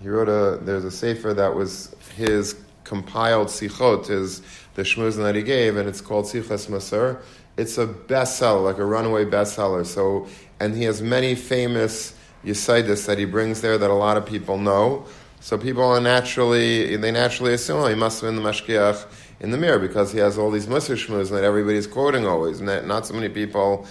he 0.00 0.08
wrote 0.08 0.28
a 0.28 0.62
there's 0.64 0.84
a 0.84 0.90
sefer 0.90 1.34
that 1.34 1.54
was 1.54 1.94
his 2.14 2.56
compiled 2.84 3.48
sichot 3.48 4.08
is 4.08 4.40
the 4.74 4.82
shmuzin 4.82 5.24
that 5.24 5.34
he 5.34 5.42
gave, 5.42 5.76
and 5.76 5.88
it's 5.88 6.00
called 6.00 6.26
Sichos 6.26 6.68
Musar. 6.68 7.20
It's 7.56 7.78
a 7.78 7.86
bestseller, 7.86 8.62
like 8.62 8.78
a 8.78 8.84
runaway 8.84 9.24
bestseller. 9.24 9.84
So, 9.84 10.28
and 10.60 10.76
he 10.76 10.84
has 10.84 11.02
many 11.02 11.34
famous 11.34 12.14
yisaidis 12.44 13.06
that 13.06 13.18
he 13.18 13.24
brings 13.24 13.60
there 13.60 13.76
that 13.78 13.90
a 13.90 13.94
lot 13.94 14.16
of 14.16 14.26
people 14.26 14.58
know. 14.58 15.06
So 15.40 15.58
people 15.58 15.82
are 15.82 16.00
naturally 16.00 16.96
they 16.96 17.10
naturally 17.10 17.54
assume 17.54 17.80
oh, 17.80 17.86
he 17.86 17.94
must 17.94 18.20
have 18.20 18.28
been 18.28 18.42
the 18.42 18.48
mashgiach 18.48 19.06
in 19.40 19.50
the 19.50 19.58
Mir 19.58 19.78
because 19.78 20.12
he 20.12 20.18
has 20.18 20.38
all 20.38 20.50
these 20.50 20.66
Musar 20.66 20.96
shmuz 20.96 21.30
that 21.30 21.44
everybody's 21.44 21.86
quoting 21.86 22.26
always, 22.26 22.60
and 22.60 22.68
that 22.68 22.86
not 22.86 23.06
so 23.06 23.14
many 23.14 23.28
people 23.28 23.86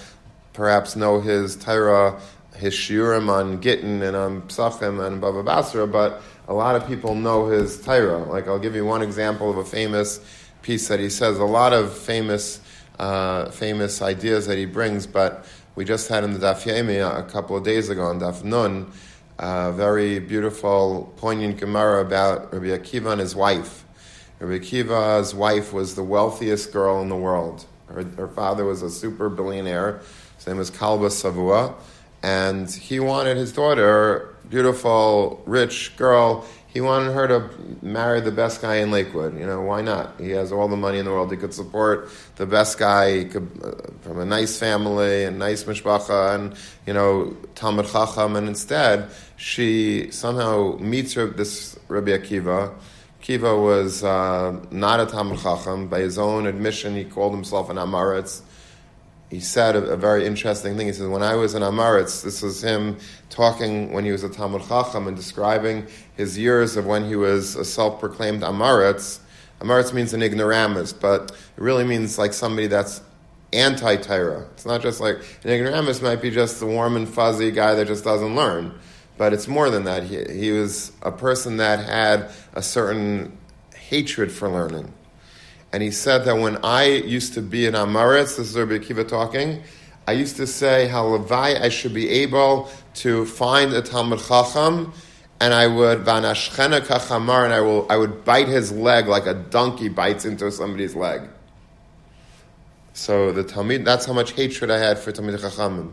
perhaps 0.55 0.95
know 0.95 1.19
his 1.19 1.55
Torah, 1.55 2.19
his 2.55 2.73
shiurim 2.73 3.29
on 3.29 3.61
Gittin 3.61 4.01
and 4.01 4.15
on 4.15 4.41
Psachim 4.43 5.05
and 5.05 5.21
Bava 5.21 5.43
Basra, 5.43 5.85
but 5.85 6.21
a 6.47 6.53
lot 6.53 6.75
of 6.75 6.87
people 6.87 7.13
know 7.13 7.47
his 7.47 7.81
Torah. 7.81 8.23
Like 8.23 8.47
I'll 8.47 8.59
give 8.59 8.75
you 8.75 8.85
one 8.85 9.01
example 9.01 9.51
of 9.51 9.57
a 9.57 9.65
famous 9.65 10.19
piece 10.61 10.87
that 10.87 10.99
he 10.99 11.09
says. 11.09 11.37
A 11.37 11.45
lot 11.45 11.73
of 11.73 11.95
famous, 11.95 12.61
uh, 12.97 13.51
famous 13.51 14.01
ideas 14.01 14.47
that 14.47 14.57
he 14.57 14.65
brings, 14.65 15.05
but 15.05 15.45
we 15.75 15.83
just 15.83 16.07
had 16.07 16.23
in 16.23 16.31
the 16.33 16.39
Daf 16.39 16.63
Yomi 16.63 17.03
a 17.05 17.23
couple 17.29 17.57
of 17.57 17.63
days 17.63 17.89
ago 17.89 18.03
on 18.03 18.19
Daf 18.19 18.43
Nun, 18.43 18.89
a 19.37 19.73
very 19.73 20.19
beautiful, 20.19 21.13
poignant 21.17 21.57
Gemara 21.57 22.01
about 22.01 22.53
Rabbi 22.53 22.67
Akiva 22.67 23.11
and 23.11 23.19
his 23.19 23.35
wife. 23.35 23.83
Rabbi 24.39 24.63
Akiva's 24.63 25.35
wife 25.35 25.73
was 25.73 25.95
the 25.95 26.03
wealthiest 26.03 26.71
girl 26.71 27.01
in 27.01 27.09
the 27.09 27.17
world. 27.17 27.65
Her, 27.87 28.03
her 28.03 28.27
father 28.29 28.63
was 28.63 28.81
a 28.81 28.89
super 28.89 29.29
billionaire 29.29 30.01
his 30.45 30.51
name 30.51 30.57
was 30.59 30.69
Kalba 30.69 31.07
Savua, 31.07 31.73
and 32.21 32.69
he 32.69 32.99
wanted 32.99 33.35
his 33.35 33.51
daughter, 33.51 34.35
beautiful, 34.47 35.41
rich 35.47 35.97
girl, 35.97 36.45
he 36.67 36.81
wanted 36.81 37.13
her 37.13 37.27
to 37.27 37.49
marry 37.81 38.21
the 38.21 38.31
best 38.31 38.61
guy 38.61 38.75
in 38.75 38.91
Lakewood. 38.91 39.39
You 39.39 39.47
know, 39.47 39.61
why 39.61 39.81
not? 39.81 40.19
He 40.19 40.29
has 40.31 40.51
all 40.51 40.67
the 40.67 40.77
money 40.77 40.99
in 40.99 41.05
the 41.05 41.11
world. 41.11 41.31
He 41.31 41.37
could 41.37 41.53
support 41.53 42.11
the 42.35 42.45
best 42.45 42.77
guy 42.77 43.23
could, 43.23 43.49
uh, 43.63 43.91
from 44.01 44.19
a 44.19 44.25
nice 44.25 44.59
family 44.59 45.23
and 45.23 45.39
nice 45.39 45.63
mishpacha 45.63 46.35
and, 46.35 46.55
you 46.85 46.93
know, 46.93 47.35
Talmud 47.55 47.87
Chacham. 47.87 48.35
And 48.35 48.47
instead, 48.47 49.09
she 49.37 50.11
somehow 50.11 50.77
meets 50.77 51.13
her, 51.13 51.25
this 51.25 51.79
Rabbi 51.87 52.11
Akiva. 52.11 52.71
Akiva 53.19 53.59
was 53.59 54.03
uh, 54.03 54.61
not 54.69 54.99
a 54.99 55.07
Talmud 55.07 55.39
Chacham. 55.39 55.87
By 55.87 56.01
his 56.01 56.19
own 56.19 56.45
admission, 56.45 56.95
he 56.95 57.03
called 57.03 57.33
himself 57.33 57.71
an 57.71 57.77
Amaretz 57.77 58.41
he 59.35 59.41
said 59.41 59.75
a, 59.75 59.83
a, 59.91 59.97
very 59.97 60.25
interesting 60.25 60.77
thing. 60.77 60.87
He 60.87 60.93
said, 60.93 61.09
when 61.09 61.21
I 61.21 61.35
was 61.35 61.55
in 61.55 61.61
Amaretz, 61.61 62.23
this 62.23 62.41
was 62.41 62.63
him 62.63 62.97
talking 63.29 63.91
when 63.91 64.05
he 64.05 64.11
was 64.13 64.23
a 64.23 64.29
Talmud 64.29 64.61
Chacham 64.65 65.07
and 65.07 65.17
describing 65.17 65.87
his 66.15 66.37
years 66.37 66.77
of 66.77 66.85
when 66.85 67.03
he 67.03 67.17
was 67.17 67.57
a 67.57 67.65
self-proclaimed 67.65 68.43
Amaretz. 68.43 69.19
Amaretz 69.59 69.91
means 69.91 70.13
an 70.13 70.23
ignoramus, 70.23 70.93
but 70.93 71.31
it 71.31 71.61
really 71.61 71.83
means 71.83 72.17
like 72.17 72.31
somebody 72.31 72.67
that's 72.67 73.01
anti-Torah. 73.51 74.47
It's 74.53 74.65
not 74.65 74.81
just 74.81 75.01
like, 75.01 75.17
an 75.43 75.49
ignoramus 75.49 76.01
might 76.01 76.21
be 76.21 76.31
just 76.31 76.61
the 76.61 76.65
warm 76.65 76.95
and 76.95 77.07
fuzzy 77.07 77.51
guy 77.51 77.75
that 77.75 77.87
just 77.87 78.05
doesn't 78.05 78.37
learn. 78.37 78.73
But 79.17 79.33
it's 79.33 79.49
more 79.49 79.69
than 79.69 79.83
that. 79.83 80.03
He, 80.03 80.23
he 80.23 80.51
was 80.51 80.93
a 81.01 81.11
person 81.11 81.57
that 81.57 81.85
had 81.85 82.31
a 82.53 82.61
certain 82.61 83.37
hatred 83.75 84.31
for 84.31 84.47
learning. 84.47 84.93
And 85.75 85.83
he 85.83 85.91
said 85.91 86.23
that 86.23 86.37
when 86.37 86.55
I 86.63 86.85
used 86.85 87.33
to 87.33 87.41
be 87.41 87.65
in 87.65 87.73
Amaretz, 87.73 88.37
this 88.37 88.49
is 88.51 88.55
Rabbi 88.55 88.77
Akiva 88.77 89.05
talking, 89.05 89.61
I 90.07 90.13
used 90.13 90.37
to 90.37 90.47
say 90.47 90.87
how 90.87 91.05
Levi 91.05 91.61
I 91.61 91.67
should 91.67 91.93
be 91.93 92.07
able 92.07 92.69
to 93.03 93.25
find 93.25 93.73
a 93.73 93.81
Talmud 93.81 94.19
Chacham, 94.19 94.93
and 95.41 95.53
I 95.53 95.67
would 95.67 96.05
vanashchena 96.05 96.79
kachamar, 96.79 97.43
and 97.43 97.53
I 97.53 97.59
will 97.59 97.85
I 97.89 97.97
would 97.97 98.23
bite 98.23 98.47
his 98.47 98.71
leg 98.71 99.07
like 99.07 99.25
a 99.25 99.33
donkey 99.33 99.89
bites 99.89 100.23
into 100.23 100.49
somebody's 100.49 100.95
leg. 100.95 101.23
So 102.93 103.33
the 103.33 103.43
Talmud, 103.43 103.83
that's 103.83 104.05
how 104.05 104.13
much 104.13 104.31
hatred 104.31 104.71
I 104.71 104.77
had 104.77 104.97
for 104.97 105.11
Talmud 105.11 105.37
Chachamim. 105.37 105.91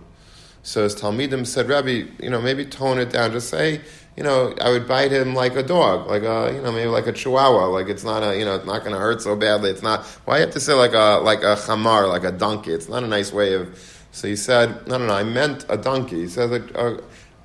So 0.63 0.85
his 0.85 0.95
Talmidim 0.95 1.45
said, 1.45 1.69
Rabbi, 1.69 2.05
you 2.23 2.31
know, 2.31 2.41
maybe 2.41 2.65
tone 2.65 3.01
it 3.01 3.11
down. 3.11 3.33
Just 3.33 3.49
say, 3.49 3.81
you 4.17 4.23
know, 4.23 4.55
I 4.61 4.71
would 4.71 4.87
bite 4.87 5.11
him 5.11 5.35
like 5.35 5.57
a 5.57 5.63
dog, 5.63 6.07
like 6.07 6.23
a, 6.23 6.53
you 6.55 6.61
know, 6.61 6.71
maybe 6.71 6.89
like 6.89 7.07
a 7.07 7.13
chihuahua. 7.13 7.67
Like 7.67 7.89
it's 7.89 8.05
not 8.05 8.23
a, 8.23 8.39
you 8.39 8.45
know, 8.45 8.55
it's 8.57 8.67
not 8.67 8.81
going 8.81 8.93
to 8.93 8.99
hurt 8.99 9.23
so 9.23 9.35
badly. 9.37 9.71
It's 9.71 9.83
not. 9.83 10.05
Why 10.27 10.39
you 10.39 10.45
have 10.45 10.53
to 10.53 10.61
say 10.61 10.75
like 10.75 10.93
a 10.93 11.21
like 11.23 11.43
a 11.43 11.57
chamar, 11.57 12.09
like 12.09 12.25
a 12.25 12.33
donkey? 12.33 12.73
It's 12.73 12.89
not 12.89 13.03
a 13.03 13.07
nice 13.07 13.33
way 13.33 13.55
of. 13.55 13.79
So 14.13 14.29
he 14.29 14.37
said, 14.37 14.87
no, 14.87 14.99
no, 14.99 15.07
no. 15.07 15.15
I 15.15 15.23
meant 15.23 15.65
a 15.71 15.79
donkey. 15.79 16.21
He 16.21 16.29
says 16.29 16.51
a, 16.51 17.01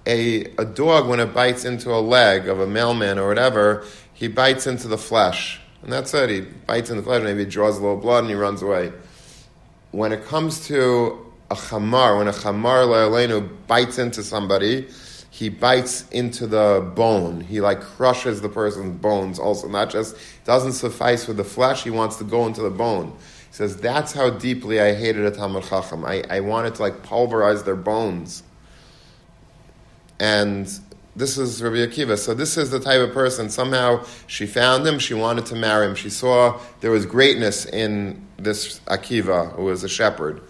a 0.06 0.54
a 0.58 0.66
dog 0.66 1.08
when 1.08 1.20
it 1.20 1.34
bites 1.34 1.66
into 1.66 1.94
a 1.94 2.00
leg 2.00 2.48
of 2.48 2.60
a 2.60 2.68
mailman 2.68 3.18
or 3.18 3.28
whatever, 3.28 3.86
he 4.14 4.28
bites 4.28 4.68
into 4.68 4.88
the 4.88 4.98
flesh, 4.98 5.60
and 5.84 5.92
that's 5.92 6.14
it. 6.14 6.30
He 6.30 6.42
bites 6.42 6.90
into 6.90 7.02
the 7.02 7.06
flesh, 7.06 7.24
maybe 7.24 7.46
he 7.46 7.50
draws 7.50 7.78
a 7.78 7.82
little 7.82 7.98
blood, 7.98 8.22
and 8.22 8.30
he 8.30 8.36
runs 8.36 8.62
away. 8.62 8.92
When 9.92 10.12
it 10.12 10.26
comes 10.26 10.66
to 10.68 11.26
a 11.52 11.56
chamar, 11.56 12.18
when 12.18 12.28
a 12.28 12.34
chamar 12.34 12.86
le'alenu 12.86 13.50
bites 13.68 13.98
into 14.00 14.24
somebody 14.24 14.88
he 15.38 15.50
bites 15.50 16.10
into 16.10 16.48
the 16.48 16.91
bone. 16.96 17.41
He 17.41 17.62
like 17.62 17.79
crushes 17.79 18.41
the 18.41 18.50
person's 18.50 19.00
bones 19.00 19.38
also. 19.38 19.67
Not 19.67 19.91
just, 19.91 20.17
doesn't 20.46 20.74
suffice 20.74 21.27
with 21.27 21.38
the 21.38 21.44
flesh, 21.44 21.84
he 21.84 21.91
wants 21.91 22.15
to 22.15 22.24
go 22.24 22.48
into 22.48 22.63
the 22.63 22.72
bone. 22.72 23.12
He 23.12 23.53
says, 23.53 23.77
that's 23.77 24.13
how 24.13 24.32
deeply 24.32 24.82
I 24.82 24.96
hated 24.96 25.25
a 25.25 25.29
Talmud 25.29 25.63
Chacham. 25.65 26.06
I, 26.06 26.24
I 26.27 26.39
wanted 26.39 26.74
to 26.75 26.82
like 26.82 27.03
pulverize 27.03 27.62
their 27.62 27.75
bones. 27.75 28.41
And 30.20 30.67
this 31.15 31.38
is 31.38 31.62
Rabbi 31.62 31.86
Akiva. 31.86 32.17
So 32.17 32.34
this 32.34 32.58
is 32.58 32.72
the 32.72 32.79
type 32.79 33.01
of 33.01 33.13
person. 33.13 33.51
Somehow 33.51 34.06
she 34.25 34.48
found 34.48 34.88
him. 34.88 34.98
She 34.98 35.13
wanted 35.13 35.46
to 35.48 35.56
marry 35.56 35.86
him. 35.86 35.94
She 35.94 36.10
saw 36.10 36.60
there 36.82 36.89
was 36.89 37.06
greatness 37.06 37.67
in 37.67 38.25
this 38.38 38.79
Akiva, 38.88 39.53
who 39.53 39.65
was 39.65 39.84
a 39.84 39.89
shepherd. 39.89 40.41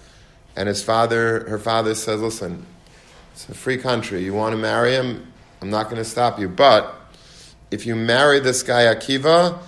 And 0.56 0.70
his 0.70 0.82
father, 0.82 1.46
her 1.50 1.60
father 1.60 1.94
says, 1.94 2.22
listen, 2.22 2.66
it's 3.38 3.48
a 3.50 3.54
free 3.54 3.78
country. 3.78 4.24
You 4.24 4.34
want 4.34 4.54
to 4.54 4.58
marry 4.58 4.94
him? 4.94 5.32
I'm 5.62 5.70
not 5.70 5.92
going 5.92 5.98
to 5.98 6.04
stop 6.04 6.40
you. 6.40 6.50
But 6.50 6.92
if 7.70 7.86
you 7.86 7.96
marry 7.96 8.40
this 8.40 8.64
guy 8.64 8.86
Akiva, 8.86 9.60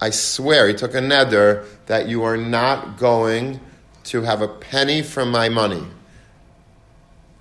I 0.00 0.10
swear, 0.10 0.66
he 0.66 0.74
took 0.74 0.94
a 0.94 0.98
neder 0.98 1.64
that 1.86 2.08
you 2.08 2.24
are 2.24 2.36
not 2.36 2.98
going 2.98 3.60
to 4.06 4.22
have 4.22 4.42
a 4.42 4.48
penny 4.48 5.02
from 5.02 5.30
my 5.30 5.48
money. 5.48 5.84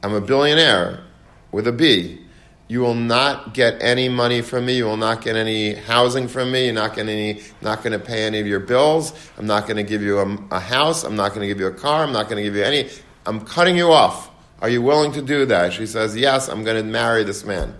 I'm 0.03 0.13
a 0.13 0.21
billionaire 0.21 1.03
with 1.51 1.65
a 1.65 1.71
B. 1.71 2.27
You 2.67 2.81
will 2.81 2.93
not 2.93 3.55
get 3.55 3.81
any 3.81 4.07
money 4.07 4.43
from 4.43 4.67
me. 4.67 4.77
You 4.77 4.85
will 4.85 4.97
not 4.97 5.23
get 5.23 5.35
any 5.35 5.73
housing 5.73 6.27
from 6.27 6.51
me. 6.51 6.65
You're 6.65 6.75
not 6.75 6.95
getting 6.95 7.09
any, 7.09 7.41
not 7.63 7.81
going 7.81 7.99
to 7.99 8.05
pay 8.05 8.23
any 8.25 8.39
of 8.39 8.45
your 8.45 8.59
bills. 8.59 9.13
I'm 9.35 9.47
not 9.47 9.65
going 9.65 9.77
to 9.77 9.83
give 9.83 10.03
you 10.03 10.19
a, 10.19 10.37
a 10.51 10.59
house. 10.59 11.03
I'm 11.03 11.15
not 11.15 11.29
going 11.29 11.41
to 11.41 11.47
give 11.47 11.59
you 11.59 11.65
a 11.65 11.73
car. 11.73 12.03
I'm 12.03 12.13
not 12.13 12.29
going 12.29 12.37
to 12.37 12.43
give 12.43 12.55
you 12.55 12.63
any. 12.63 12.87
I'm 13.25 13.43
cutting 13.43 13.75
you 13.75 13.91
off. 13.91 14.30
Are 14.61 14.69
you 14.69 14.81
willing 14.83 15.11
to 15.13 15.23
do 15.23 15.45
that? 15.47 15.73
She 15.73 15.87
says, 15.87 16.15
Yes, 16.15 16.47
I'm 16.47 16.63
going 16.63 16.77
to 16.77 16.89
marry 16.89 17.23
this 17.23 17.43
man. 17.43 17.75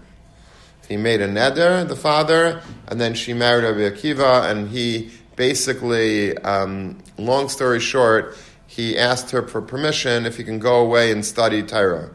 He 0.88 0.98
made 0.98 1.22
a 1.22 1.28
neder, 1.28 1.88
the 1.88 1.96
father, 1.96 2.62
and 2.88 3.00
then 3.00 3.14
she 3.14 3.34
married 3.34 3.64
Rabbi 3.64 3.96
Akiva, 3.96 4.50
and 4.50 4.68
he 4.68 5.12
basically, 5.36 6.36
um, 6.40 6.98
long 7.18 7.50
story 7.50 7.80
short, 7.80 8.36
he 8.66 8.98
asked 8.98 9.32
her 9.32 9.48
for 9.48 9.62
permission 9.62 10.26
if 10.26 10.38
he 10.38 10.44
can 10.44 10.60
go 10.60 10.82
away 10.82 11.12
and 11.12 11.24
study 11.26 11.62
Torah. 11.62 12.10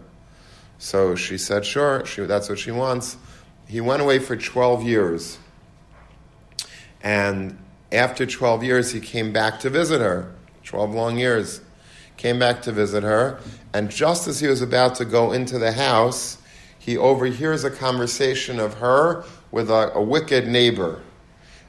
So 0.79 1.15
she 1.15 1.39
said, 1.39 1.65
Sure, 1.65 2.05
she, 2.05 2.23
that's 2.23 2.49
what 2.49 2.59
she 2.59 2.73
wants. 2.73 3.17
He 3.69 3.81
went 3.81 4.03
away 4.03 4.19
for 4.19 4.37
12 4.37 4.83
years. 4.83 5.39
And 7.03 7.59
after 7.93 8.27
12 8.27 8.65
years, 8.65 8.93
he 8.93 9.01
came 9.01 9.33
back 9.33 9.61
to 9.61 9.71
visit 9.71 10.01
her. 10.01 10.35
12 10.65 10.91
long 10.93 11.19
years. 11.19 11.61
Came 12.17 12.39
back 12.39 12.63
to 12.63 12.73
visit 12.73 13.03
her, 13.03 13.39
and 13.73 13.91
just 13.91 14.27
as 14.27 14.41
he 14.41 14.47
was 14.47 14.63
about 14.63 14.95
to 14.97 15.05
go 15.05 15.33
into 15.33 15.59
the 15.59 15.73
house, 15.73 16.39
he 16.79 16.97
overhears 16.97 17.65
a 17.65 17.71
conversation 17.71 18.59
of 18.59 18.75
her 18.75 19.25
with 19.51 19.71
a, 19.71 19.93
a 19.95 20.03
wicked 20.03 20.49
neighbor. 20.49 21.03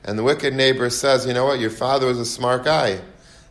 And 0.04 0.18
the 0.18 0.24
wicked 0.24 0.54
neighbor 0.54 0.89
says, 0.89 1.25
You 1.25 1.34
know 1.34 1.46
what? 1.46 1.60
Your 1.60 1.70
father 1.70 2.08
was 2.08 2.20
a 2.20 2.25
smart 2.25 2.63
guy. 2.63 3.01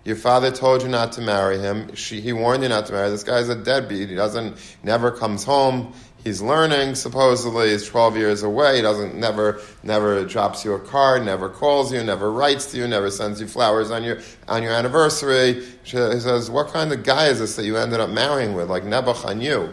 Your 0.05 0.17
father 0.17 0.53
told 0.53 0.83
you 0.83 0.89
not 0.89 1.11
to 1.13 1.21
marry 1.21 1.59
him. 1.59 1.93
She, 1.97 2.21
he 2.21 2.33
warned 2.33 2.63
you 2.63 2.69
not 2.69 2.87
to 2.87 2.93
marry. 2.93 3.11
This 3.11 3.25
guy's 3.25 3.49
a 3.49 3.57
deadbeat. 3.57 4.09
He 4.09 4.15
doesn't, 4.15 4.57
never 4.85 5.11
comes 5.11 5.43
home 5.43 5.93
he's 6.27 6.43
learning. 6.43 6.97
Supposedly, 6.97 7.71
he's 7.71 7.87
12 7.87 8.17
years 8.17 8.43
away. 8.43 8.77
He 8.77 8.83
doesn't 8.83 9.15
never 9.15 9.61
never 9.83 10.25
drops 10.25 10.65
you 10.65 10.75
a 10.75 10.81
card, 10.81 11.25
never 11.25 11.49
calls 11.49 11.93
you, 11.93 12.03
never 12.03 12.31
writes 12.31 12.73
to 12.73 12.77
you, 12.77 12.89
never 12.89 13.11
sends 13.11 13.41
you 13.41 13.47
flowers 13.47 13.91
on 13.91 14.03
your 14.03 14.19
on 14.49 14.63
your 14.63 14.73
anniversary. 14.73 15.65
He 15.85 15.97
says, 15.97 16.51
"What 16.51 16.69
kind 16.69 16.93
of 16.93 17.05
guy 17.05 17.29
is 17.29 17.39
this 17.39 17.57
that 17.57 17.65
you 17.65 17.77
ended 17.77 18.01
up 18.01 18.11
marrying 18.11 18.55
with? 18.55 18.69
Like 18.69 18.83
Nebuch 18.83 19.25
on 19.25 19.41
you?" 19.41 19.73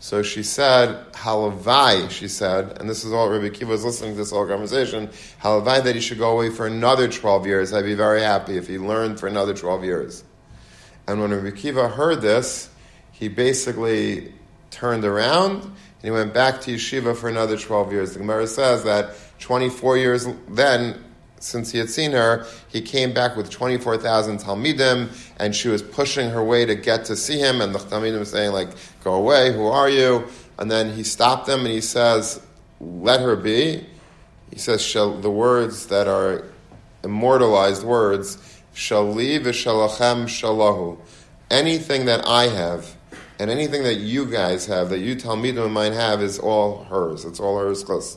So 0.00 0.20
she 0.24 0.42
said, 0.42 1.12
Halavai, 1.12 2.10
she 2.10 2.26
said, 2.26 2.76
and 2.80 2.90
this 2.90 3.04
is 3.04 3.12
all 3.12 3.28
Rabbi 3.28 3.50
Kiva 3.50 3.70
was 3.70 3.84
listening 3.84 4.14
to 4.14 4.16
this 4.16 4.32
whole 4.32 4.48
conversation, 4.48 5.08
Halavai 5.40 5.84
that 5.84 5.94
he 5.94 6.00
should 6.00 6.18
go 6.18 6.32
away 6.32 6.50
for 6.50 6.66
another 6.66 7.06
12 7.06 7.46
years. 7.46 7.72
I'd 7.72 7.84
be 7.84 7.94
very 7.94 8.20
happy 8.20 8.56
if 8.56 8.66
he 8.66 8.78
learned 8.78 9.20
for 9.20 9.28
another 9.28 9.54
12 9.54 9.84
years. 9.84 10.24
And 11.06 11.20
when 11.20 11.30
Rabbi 11.30 11.56
Kiva 11.56 11.88
heard 11.88 12.20
this, 12.20 12.68
he 13.12 13.28
basically 13.28 14.32
turned 14.72 15.04
around 15.04 15.62
and 15.62 15.72
he 16.02 16.10
went 16.10 16.34
back 16.34 16.60
to 16.62 16.74
yeshiva 16.74 17.16
for 17.16 17.28
another 17.28 17.56
12 17.56 17.92
years. 17.92 18.12
The 18.14 18.18
Gemara 18.18 18.48
says 18.48 18.82
that 18.82 19.14
24 19.38 19.98
years 19.98 20.26
then, 20.48 21.04
since 21.38 21.70
he 21.70 21.78
had 21.78 21.90
seen 21.90 22.10
her, 22.12 22.44
he 22.68 22.80
came 22.80 23.12
back 23.12 23.36
with 23.36 23.50
24,000 23.50 24.38
Talmidim, 24.38 25.10
and 25.38 25.54
she 25.54 25.68
was 25.68 25.82
pushing 25.82 26.30
her 26.30 26.42
way 26.42 26.64
to 26.64 26.74
get 26.74 27.04
to 27.06 27.16
see 27.16 27.38
him, 27.38 27.60
and 27.60 27.74
the 27.74 27.78
Talmidim 27.78 28.18
was 28.18 28.30
saying, 28.30 28.52
like, 28.52 28.70
go 29.04 29.14
away, 29.14 29.52
who 29.52 29.66
are 29.66 29.88
you? 29.88 30.26
And 30.58 30.70
then 30.70 30.92
he 30.92 31.02
stopped 31.02 31.46
them 31.46 31.60
and 31.60 31.70
he 31.70 31.80
says, 31.80 32.40
let 32.80 33.20
her 33.20 33.36
be. 33.36 33.86
He 34.50 34.58
says, 34.58 34.82
shall, 34.82 35.18
the 35.18 35.30
words 35.30 35.86
that 35.86 36.08
are 36.08 36.44
immortalized 37.02 37.84
words, 37.84 38.38
shall 38.74 39.06
Shali 39.06 39.40
v'shalachem 39.40 40.24
shalahu. 40.24 40.98
Anything 41.50 42.06
that 42.06 42.26
I 42.26 42.48
have, 42.48 42.96
and 43.42 43.50
anything 43.50 43.82
that 43.82 43.96
you 43.96 44.24
guys 44.24 44.66
have, 44.66 44.88
that 44.90 45.00
you 45.00 45.16
tell 45.16 45.34
Talmidim 45.34 45.64
and 45.64 45.74
mine 45.74 45.92
have, 45.92 46.22
is 46.22 46.38
all 46.38 46.84
hers. 46.84 47.24
It's 47.24 47.40
all 47.40 47.58
hers 47.58 47.82
because 47.82 48.16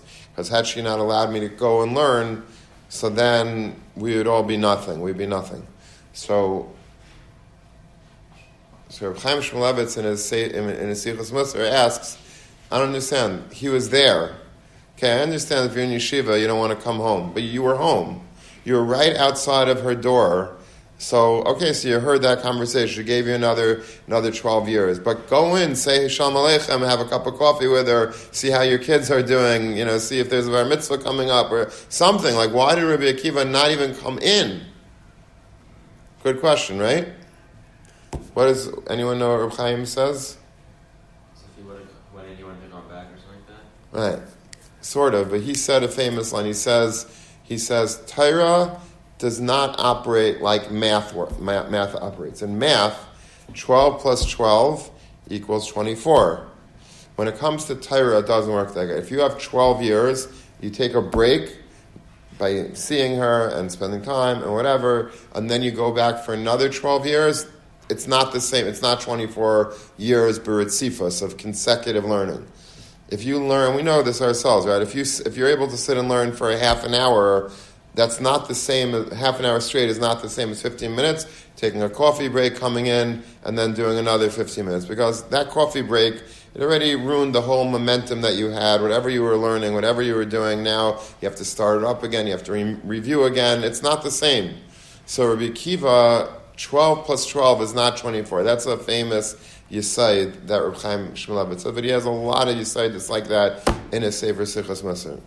had 0.52 0.68
she 0.68 0.84
not 0.84 1.00
allowed 1.00 1.32
me 1.32 1.40
to 1.40 1.50
go 1.50 1.82
and 1.82 1.96
learn, 1.96 2.46
so 2.90 3.10
then 3.10 3.76
we 3.96 4.16
would 4.16 4.28
all 4.28 4.44
be 4.44 4.56
nothing. 4.56 5.02
We'd 5.02 5.18
be 5.18 5.26
nothing. 5.26 5.66
So, 6.14 6.72
so 8.90 9.08
Reb 9.08 9.18
Chaim 9.18 9.40
Shmulevitz 9.40 9.98
in 9.98 10.06
his 10.06 10.32
in, 10.32 10.90
his 10.90 11.04
Musar 11.32 11.72
asks, 11.72 12.20
I 12.70 12.78
don't 12.78 12.90
understand. 12.90 13.52
He 13.52 13.68
was 13.68 13.90
there. 13.90 14.36
Okay, 14.96 15.12
I 15.12 15.22
understand 15.24 15.72
if 15.72 15.76
you're 15.76 15.86
in 15.86 15.90
yeshiva, 15.90 16.40
you 16.40 16.46
don't 16.46 16.60
want 16.60 16.78
to 16.78 16.84
come 16.84 16.98
home, 16.98 17.34
but 17.34 17.42
you 17.42 17.64
were 17.64 17.78
home. 17.78 18.28
You 18.64 18.76
were 18.76 18.86
right 18.86 19.16
outside 19.16 19.70
of 19.70 19.82
her 19.82 19.96
door 19.96 20.56
so 21.06 21.44
okay, 21.44 21.72
so 21.72 21.88
you 21.88 22.00
heard 22.00 22.24
that 22.24 22.42
conversation. 22.42 22.96
She 22.96 23.04
gave 23.04 23.28
you 23.28 23.36
another 23.36 23.84
another 24.08 24.32
twelve 24.32 24.68
years. 24.68 24.98
But 24.98 25.30
go 25.30 25.56
in, 25.56 25.76
say 25.76 26.08
Shalom 26.08 26.34
Aleichem, 26.34 26.80
have 26.80 27.00
a 27.00 27.06
cup 27.06 27.28
of 27.28 27.36
coffee 27.36 27.68
with 27.68 27.88
her, 27.88 28.12
see 28.32 28.50
how 28.50 28.64
your 28.64 28.80
kids 28.80 29.12
are 29.12 29.22
doing. 29.22 29.78
You 29.78 29.86
know, 29.86 30.00
see 30.00 30.18
if 30.18 30.32
there's 30.32 30.48
a 30.48 30.50
bar 30.50 30.66
mitzvah 30.66 30.98
coming 30.98 31.30
up 31.30 31.52
or 31.52 31.70
something. 31.90 32.34
Like, 32.34 32.54
why 32.54 32.74
did 32.74 32.86
Rabbi 32.86 33.04
Akiva 33.04 33.48
not 33.48 33.70
even 33.70 33.94
come 33.94 34.18
in? 34.18 34.64
Good 36.24 36.40
question, 36.40 36.80
right? 36.80 37.10
What 38.34 38.46
does 38.46 38.72
anyone 38.88 39.20
know 39.20 39.30
what 39.30 39.42
Rabbi 39.42 39.56
Chaim 39.58 39.86
says? 39.86 40.38
So 41.36 41.44
if 41.52 41.64
you 41.64 41.70
would 41.70 41.82
have 41.82 41.88
went 42.16 42.30
in, 42.30 42.40
you 42.40 42.46
wouldn't 42.48 42.64
have 42.64 42.72
gone 42.72 42.90
back 42.90 43.10
or 43.14 43.18
something 43.20 43.44
like 43.92 44.12
that. 44.12 44.18
Right, 44.18 44.28
sort 44.82 45.14
of. 45.14 45.30
But 45.30 45.42
he 45.42 45.54
said 45.54 45.84
a 45.84 45.88
famous 45.88 46.34
line. 46.34 46.48
He 46.48 46.54
says, 46.54 47.06
he 47.44 47.60
says, 47.60 48.02
Torah 48.08 48.82
does 49.18 49.40
not 49.40 49.80
operate 49.80 50.42
like 50.42 50.72
math, 50.72 51.16
math, 51.40 51.70
math 51.70 51.96
operates. 51.96 52.42
In 52.42 52.60
math, 52.60 53.06
12 53.54 54.02
plus 54.02 54.30
12 54.30 54.92
equals 55.30 55.68
24. 55.68 56.48
When 57.16 57.28
it 57.28 57.38
comes 57.38 57.66
to 57.66 57.76
Torah, 57.76 58.20
it 58.20 58.28
doesn't 58.28 58.52
work 58.52 58.74
that 58.74 58.88
way. 58.90 58.98
If 58.98 59.10
you 59.10 59.20
have 59.20 59.42
12 59.42 59.82
years, 59.82 60.28
you 60.62 60.70
take 60.70 60.94
a 60.94 61.02
break 61.02 61.58
by 62.38 62.70
seeing 62.74 63.18
her 63.18 63.48
and 63.50 63.72
spending 63.72 64.02
time 64.02 64.44
and 64.44 64.54
whatever, 64.54 65.12
and 65.34 65.50
then 65.50 65.64
you 65.64 65.72
go 65.72 65.94
back 65.94 66.26
for 66.26 66.34
another 66.34 66.70
12 66.70 67.06
years, 67.06 67.48
it's 67.90 68.08
not 68.08 68.34
the 68.34 68.42
same. 68.42 68.68
It's 68.68 68.82
not 68.82 69.00
24 69.00 69.74
years 69.98 70.40
beritzifus 70.40 71.22
of 71.22 71.38
consecutive 71.38 72.04
learning. 72.04 72.46
If 73.10 73.24
you 73.24 73.40
learn, 73.40 73.76
we 73.76 73.84
know 73.84 74.02
this 74.02 74.22
ourselves, 74.22 74.66
right? 74.66 74.82
If, 74.82 74.96
you, 74.96 75.04
if 75.26 75.38
you're 75.38 75.48
able 75.48 75.68
to 75.68 75.78
sit 75.78 75.96
and 75.96 76.10
learn 76.10 76.34
for 76.34 76.52
a 76.52 76.58
half 76.58 76.84
an 76.84 76.96
hour 76.96 77.52
that's 77.96 78.20
not 78.20 78.48
the 78.48 78.56
same, 78.56 79.10
half 79.12 79.40
an 79.40 79.46
hour 79.46 79.60
straight 79.62 79.90
is 79.90 80.00
not 80.00 80.22
the 80.22 80.30
same 80.30 80.50
as 80.50 80.62
15 80.62 80.94
minutes, 80.94 81.26
taking 81.56 81.82
a 81.82 81.90
coffee 81.90 82.28
break, 82.28 82.56
coming 82.56 82.88
in, 82.88 83.24
and 83.46 83.58
then 83.58 83.74
doing 83.74 83.98
another 83.98 84.30
15 84.30 84.66
minutes. 84.66 84.86
Because 84.86 85.24
that 85.30 85.50
coffee 85.50 85.82
break, 85.82 86.16
it 86.54 86.62
already 86.62 86.96
ruined 86.96 87.34
the 87.34 87.42
whole 87.42 87.64
momentum 87.64 88.22
that 88.22 88.36
you 88.36 88.50
had, 88.50 88.82
whatever 88.82 89.10
you 89.10 89.24
were 89.24 89.38
learning, 89.38 89.74
whatever 89.74 90.02
you 90.02 90.14
were 90.14 90.26
doing. 90.26 90.62
Now 90.62 91.00
you 91.22 91.28
have 91.28 91.38
to 91.38 91.46
start 91.46 91.78
it 91.80 91.84
up 91.86 92.04
again, 92.04 92.26
you 92.28 92.34
have 92.34 92.44
to 92.44 92.52
re- 92.52 92.78
review 92.84 93.24
again. 93.24 93.64
It's 93.64 93.82
not 93.82 94.04
the 94.04 94.12
same. 94.12 94.56
So 95.06 95.30
Rabbi 95.34 95.54
Kiva, 95.54 96.42
12 96.58 97.06
plus 97.06 97.26
12 97.28 97.62
is 97.62 97.74
not 97.74 97.98
24. 97.98 98.44
That's 98.44 98.66
a 98.66 98.78
famous 98.78 99.36
Yisaid 99.72 100.48
that 100.48 100.58
Rabbi 100.62 100.78
Chaim 100.78 101.08
Shmulevitz 101.14 101.74
but 101.74 101.84
he 101.84 101.90
has 101.90 102.06
a 102.06 102.10
lot 102.10 102.48
of 102.48 102.56
Yisaid 102.56 102.92
that's 102.92 103.10
like 103.10 103.28
that 103.30 103.68
in 103.92 104.04
his 104.04 104.18
Sefer 104.18 104.44
Sichos 104.44 104.84
Musar. 104.84 105.20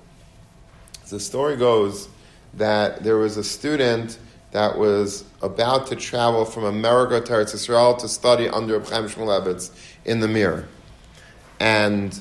The 1.10 1.18
story 1.18 1.56
goes 1.56 2.08
that 2.54 3.02
there 3.02 3.16
was 3.16 3.36
a 3.36 3.44
student 3.44 4.18
that 4.50 4.78
was 4.78 5.24
about 5.42 5.86
to 5.88 5.96
travel 5.96 6.44
from 6.44 6.64
America 6.64 7.20
to 7.20 7.40
Israel 7.40 7.94
to 7.96 8.08
study 8.08 8.48
under 8.48 8.80
Chaim 8.80 9.04
Shmulevitz 9.04 9.70
in 10.04 10.20
the 10.20 10.28
Mir. 10.28 10.66
And 11.60 12.18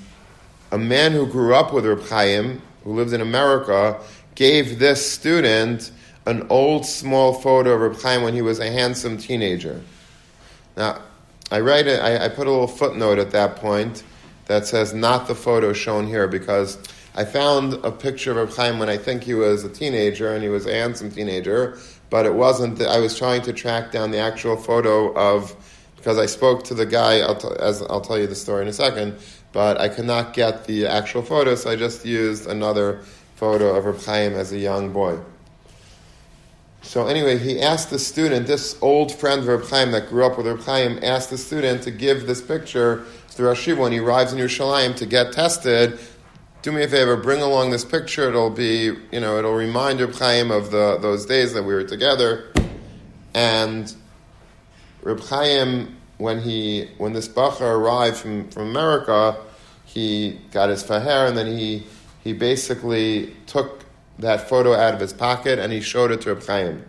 a 0.71 0.77
man 0.77 1.13
who 1.13 1.25
grew 1.25 1.55
up 1.55 1.73
with 1.73 1.85
Reb 1.85 2.01
Chaim, 2.07 2.61
who 2.83 2.93
lived 2.93 3.13
in 3.13 3.21
America, 3.21 3.99
gave 4.35 4.79
this 4.79 5.09
student 5.09 5.91
an 6.25 6.45
old 6.49 6.85
small 6.85 7.33
photo 7.33 7.71
of 7.71 7.81
Reb 7.81 8.01
Chaim 8.01 8.23
when 8.23 8.33
he 8.33 8.41
was 8.41 8.59
a 8.59 8.69
handsome 8.69 9.17
teenager. 9.17 9.81
Now, 10.75 11.01
I 11.49 11.61
write 11.61 11.87
it, 11.87 12.01
I 12.01 12.27
put 12.27 12.47
a 12.47 12.51
little 12.51 12.67
footnote 12.67 13.19
at 13.19 13.31
that 13.31 13.55
point 13.55 14.03
that 14.47 14.65
says 14.65 14.93
not 14.93 15.27
the 15.27 15.35
photo 15.35 15.71
shown 15.71 16.05
here 16.07 16.27
because 16.27 16.77
I 17.17 17.25
found 17.25 17.73
a 17.83 17.91
picture 17.91 18.29
of 18.29 18.37
Reb 18.37 18.55
Chaim 18.55 18.77
when 18.77 18.89
I 18.89 18.97
think 18.97 19.23
he 19.23 19.33
was 19.33 19.63
a 19.63 19.69
teenager 19.69 20.31
and 20.35 20.43
he 20.43 20.49
was 20.49 20.67
a 20.67 20.71
handsome 20.71 21.09
teenager, 21.09 21.79
but 22.11 22.27
it 22.27 22.35
wasn't. 22.35 22.79
I 22.79 22.99
was 22.99 23.17
trying 23.17 23.41
to 23.41 23.53
track 23.53 23.91
down 23.91 24.11
the 24.11 24.19
actual 24.19 24.55
photo 24.55 25.13
of 25.15 25.55
because 25.95 26.19
I 26.19 26.27
spoke 26.27 26.63
to 26.65 26.75
the 26.75 26.85
guy. 26.85 27.21
I'll 27.21 27.35
t- 27.35 27.47
as 27.59 27.81
I'll 27.81 28.01
tell 28.01 28.19
you 28.19 28.27
the 28.27 28.35
story 28.35 28.61
in 28.61 28.67
a 28.67 28.73
second, 28.73 29.17
but 29.51 29.81
I 29.81 29.89
could 29.89 30.05
not 30.05 30.35
get 30.35 30.65
the 30.65 30.85
actual 30.85 31.23
photo, 31.23 31.55
so 31.55 31.71
I 31.71 31.75
just 31.75 32.05
used 32.05 32.45
another 32.45 33.01
photo 33.35 33.75
of 33.75 33.85
Reb 33.85 33.99
Chaim 34.03 34.33
as 34.33 34.51
a 34.51 34.59
young 34.59 34.93
boy. 34.93 35.17
So 36.83 37.07
anyway, 37.07 37.39
he 37.39 37.59
asked 37.59 37.89
the 37.89 37.99
student, 37.99 38.45
this 38.45 38.77
old 38.79 39.11
friend 39.11 39.41
of 39.41 39.47
Reb 39.47 39.63
Chaim 39.63 39.91
that 39.91 40.07
grew 40.07 40.23
up 40.23 40.37
with 40.37 40.45
Reb 40.45 40.61
Chaim, 40.61 40.99
asked 41.01 41.31
the 41.31 41.37
student 41.37 41.81
to 41.81 41.91
give 41.91 42.27
this 42.27 42.41
picture 42.43 43.03
to 43.35 43.43
Rosh 43.43 43.67
Yeshiva 43.67 43.77
when 43.77 43.91
he 43.91 43.99
arrives 43.99 44.31
in 44.31 44.39
Yerushalayim 44.39 44.95
to 44.97 45.05
get 45.07 45.33
tested. 45.33 45.99
Do 46.67 46.73
me 46.73 46.83
a 46.83 46.87
favor, 46.89 47.15
bring 47.15 47.41
along 47.41 47.69
this 47.69 47.85
picture. 47.85 48.27
It'll 48.27 48.49
be, 48.49 48.91
you 49.13 49.21
know, 49.21 49.37
it'll 49.37 49.53
remind 49.53 50.01
Reb 50.01 50.13
Chaim 50.13 50.51
of 50.51 50.69
the, 50.69 50.97
those 50.97 51.25
days 51.25 51.53
that 51.53 51.63
we 51.63 51.73
were 51.73 51.85
together. 51.85 52.51
And 53.33 53.95
Reb 55.01 55.21
Chaim, 55.21 55.95
when 56.17 56.41
he, 56.41 56.89
when 56.97 57.13
this 57.13 57.29
bacher 57.29 57.61
arrived 57.61 58.17
from, 58.17 58.49
from 58.49 58.63
America, 58.63 59.37
he 59.85 60.41
got 60.51 60.67
his 60.67 60.83
faher 60.83 61.29
and 61.29 61.37
then 61.37 61.47
he, 61.47 61.85
he 62.21 62.33
basically 62.33 63.33
took 63.45 63.85
that 64.19 64.49
photo 64.49 64.73
out 64.73 64.93
of 64.93 64.99
his 64.99 65.13
pocket 65.13 65.59
and 65.59 65.71
he 65.71 65.79
showed 65.79 66.11
it 66.11 66.19
to 66.19 66.33
Reb 66.33 66.45
Chaim. 66.45 66.83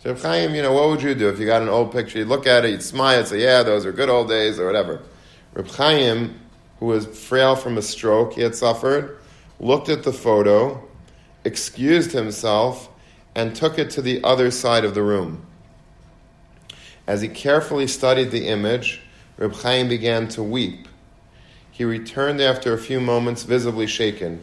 So 0.00 0.10
Reb 0.10 0.20
Chaim, 0.20 0.54
you 0.54 0.60
know, 0.60 0.74
what 0.74 0.90
would 0.90 1.00
you 1.00 1.14
do 1.14 1.30
if 1.30 1.40
you 1.40 1.46
got 1.46 1.62
an 1.62 1.70
old 1.70 1.90
picture? 1.90 2.18
You'd 2.18 2.28
look 2.28 2.46
at 2.46 2.66
it, 2.66 2.72
you'd 2.72 2.82
smile, 2.82 3.20
you'd 3.20 3.28
say, 3.28 3.40
yeah, 3.40 3.62
those 3.62 3.86
are 3.86 3.92
good 3.92 4.10
old 4.10 4.28
days 4.28 4.60
or 4.60 4.66
whatever. 4.66 5.00
Reb 5.54 5.68
Chaim, 5.68 6.38
who 6.78 6.86
was 6.86 7.06
frail 7.06 7.56
from 7.56 7.78
a 7.78 7.82
stroke 7.82 8.34
he 8.34 8.42
had 8.42 8.54
suffered, 8.54 9.18
looked 9.58 9.88
at 9.88 10.02
the 10.02 10.12
photo, 10.12 10.82
excused 11.44 12.12
himself, 12.12 12.88
and 13.34 13.54
took 13.54 13.78
it 13.78 13.90
to 13.90 14.02
the 14.02 14.22
other 14.24 14.50
side 14.50 14.84
of 14.84 14.94
the 14.94 15.02
room. 15.02 15.46
As 17.06 17.20
he 17.20 17.28
carefully 17.28 17.86
studied 17.86 18.30
the 18.30 18.48
image, 18.48 19.00
Reb 19.36 19.52
Chaim 19.54 19.88
began 19.88 20.28
to 20.28 20.42
weep. 20.42 20.88
He 21.70 21.84
returned 21.84 22.40
after 22.40 22.72
a 22.72 22.78
few 22.78 23.00
moments, 23.00 23.42
visibly 23.42 23.86
shaken. 23.86 24.40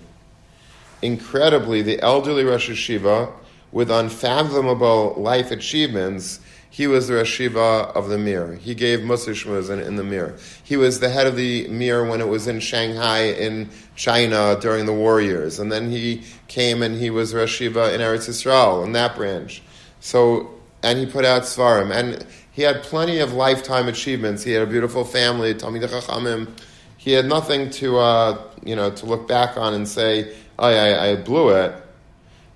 Incredibly, 1.02 1.82
the 1.82 2.00
elderly 2.02 2.44
Rosh 2.44 2.70
Yeshiva, 2.70 3.32
with 3.72 3.90
unfathomable 3.90 5.16
life 5.18 5.50
achievements, 5.50 6.40
he 6.74 6.88
was 6.88 7.08
the 7.08 7.14
Rosh 7.14 7.40
Yeshiva 7.40 7.96
of 7.96 8.10
the 8.10 8.18
Mir. 8.18 8.56
He 8.56 8.74
gave 8.74 9.02
Musishmas 9.02 9.70
in, 9.70 9.80
in 9.80 9.96
the 9.96 10.04
Mir. 10.04 10.36
He 10.64 10.76
was 10.76 11.00
the 11.00 11.08
head 11.08 11.28
of 11.28 11.36
the 11.36 11.68
Mir 11.68 12.04
when 12.04 12.20
it 12.20 12.28
was 12.28 12.48
in 12.48 12.60
Shanghai, 12.60 13.26
in 13.26 13.70
China, 13.96 14.58
during 14.60 14.88
the 14.88 14.92
war 14.92 15.22
years. 15.22 15.60
And 15.60 15.72
then 15.72 15.92
he 15.92 16.24
came 16.48 16.82
and 16.82 16.96
he 16.96 17.12
was 17.12 17.32
Rosh 17.32 17.62
Yeshiva 17.62 17.94
in 17.94 18.02
Eretz 18.02 18.28
Yisrael, 18.28 18.84
in 18.84 18.94
that 18.94 19.16
branch. 19.16 19.62
So, 20.00 20.50
and 20.82 20.98
he 20.98 21.06
put 21.06 21.26
out 21.26 21.44
Seforim. 21.44 21.94
And 21.94 22.26
he 22.52 22.64
had 22.64 22.82
plenty 22.82 23.20
of 23.20 23.34
lifetime 23.34 23.88
achievements. 23.88 24.42
He 24.42 24.54
had 24.54 24.64
a 24.64 24.66
beautiful 24.66 25.06
family, 25.06 25.54
Talmid 25.54 25.88
Chachamim. 25.88 26.58
He 26.98 27.12
had 27.12 27.28
nothing 27.28 27.70
to, 27.70 28.00
uh, 28.00 28.42
you 28.66 28.76
know, 28.76 28.90
to 28.90 29.06
look 29.06 29.28
back 29.28 29.58
on 29.58 29.76
and 29.76 29.88
say, 29.88 30.36
I, 30.58 31.12
I 31.12 31.16
blew 31.18 31.50
it. 31.50 31.76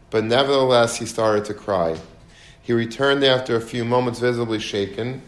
But 0.10 0.24
nevertheless, 0.24 0.96
he 0.96 1.06
started 1.06 1.46
to 1.46 1.54
cry. 1.54 2.00
He 2.68 2.74
returned 2.74 3.24
after 3.24 3.56
a 3.56 3.62
few 3.62 3.86
moments, 3.86 4.20
visibly 4.20 4.60
shaken. 4.60 5.22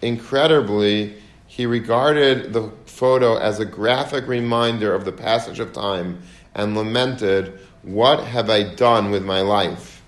Incredibly, 0.00 1.18
he 1.46 1.66
regarded 1.66 2.54
the 2.54 2.72
photo 2.86 3.36
as 3.36 3.60
a 3.60 3.66
graphic 3.66 4.26
reminder 4.26 4.94
of 4.94 5.04
the 5.04 5.12
passage 5.12 5.60
of 5.60 5.74
time 5.74 6.22
and 6.54 6.74
lamented, 6.74 7.60
What 7.82 8.24
have 8.24 8.48
I 8.48 8.62
done 8.62 9.10
with 9.10 9.22
my 9.22 9.42
life? 9.42 10.00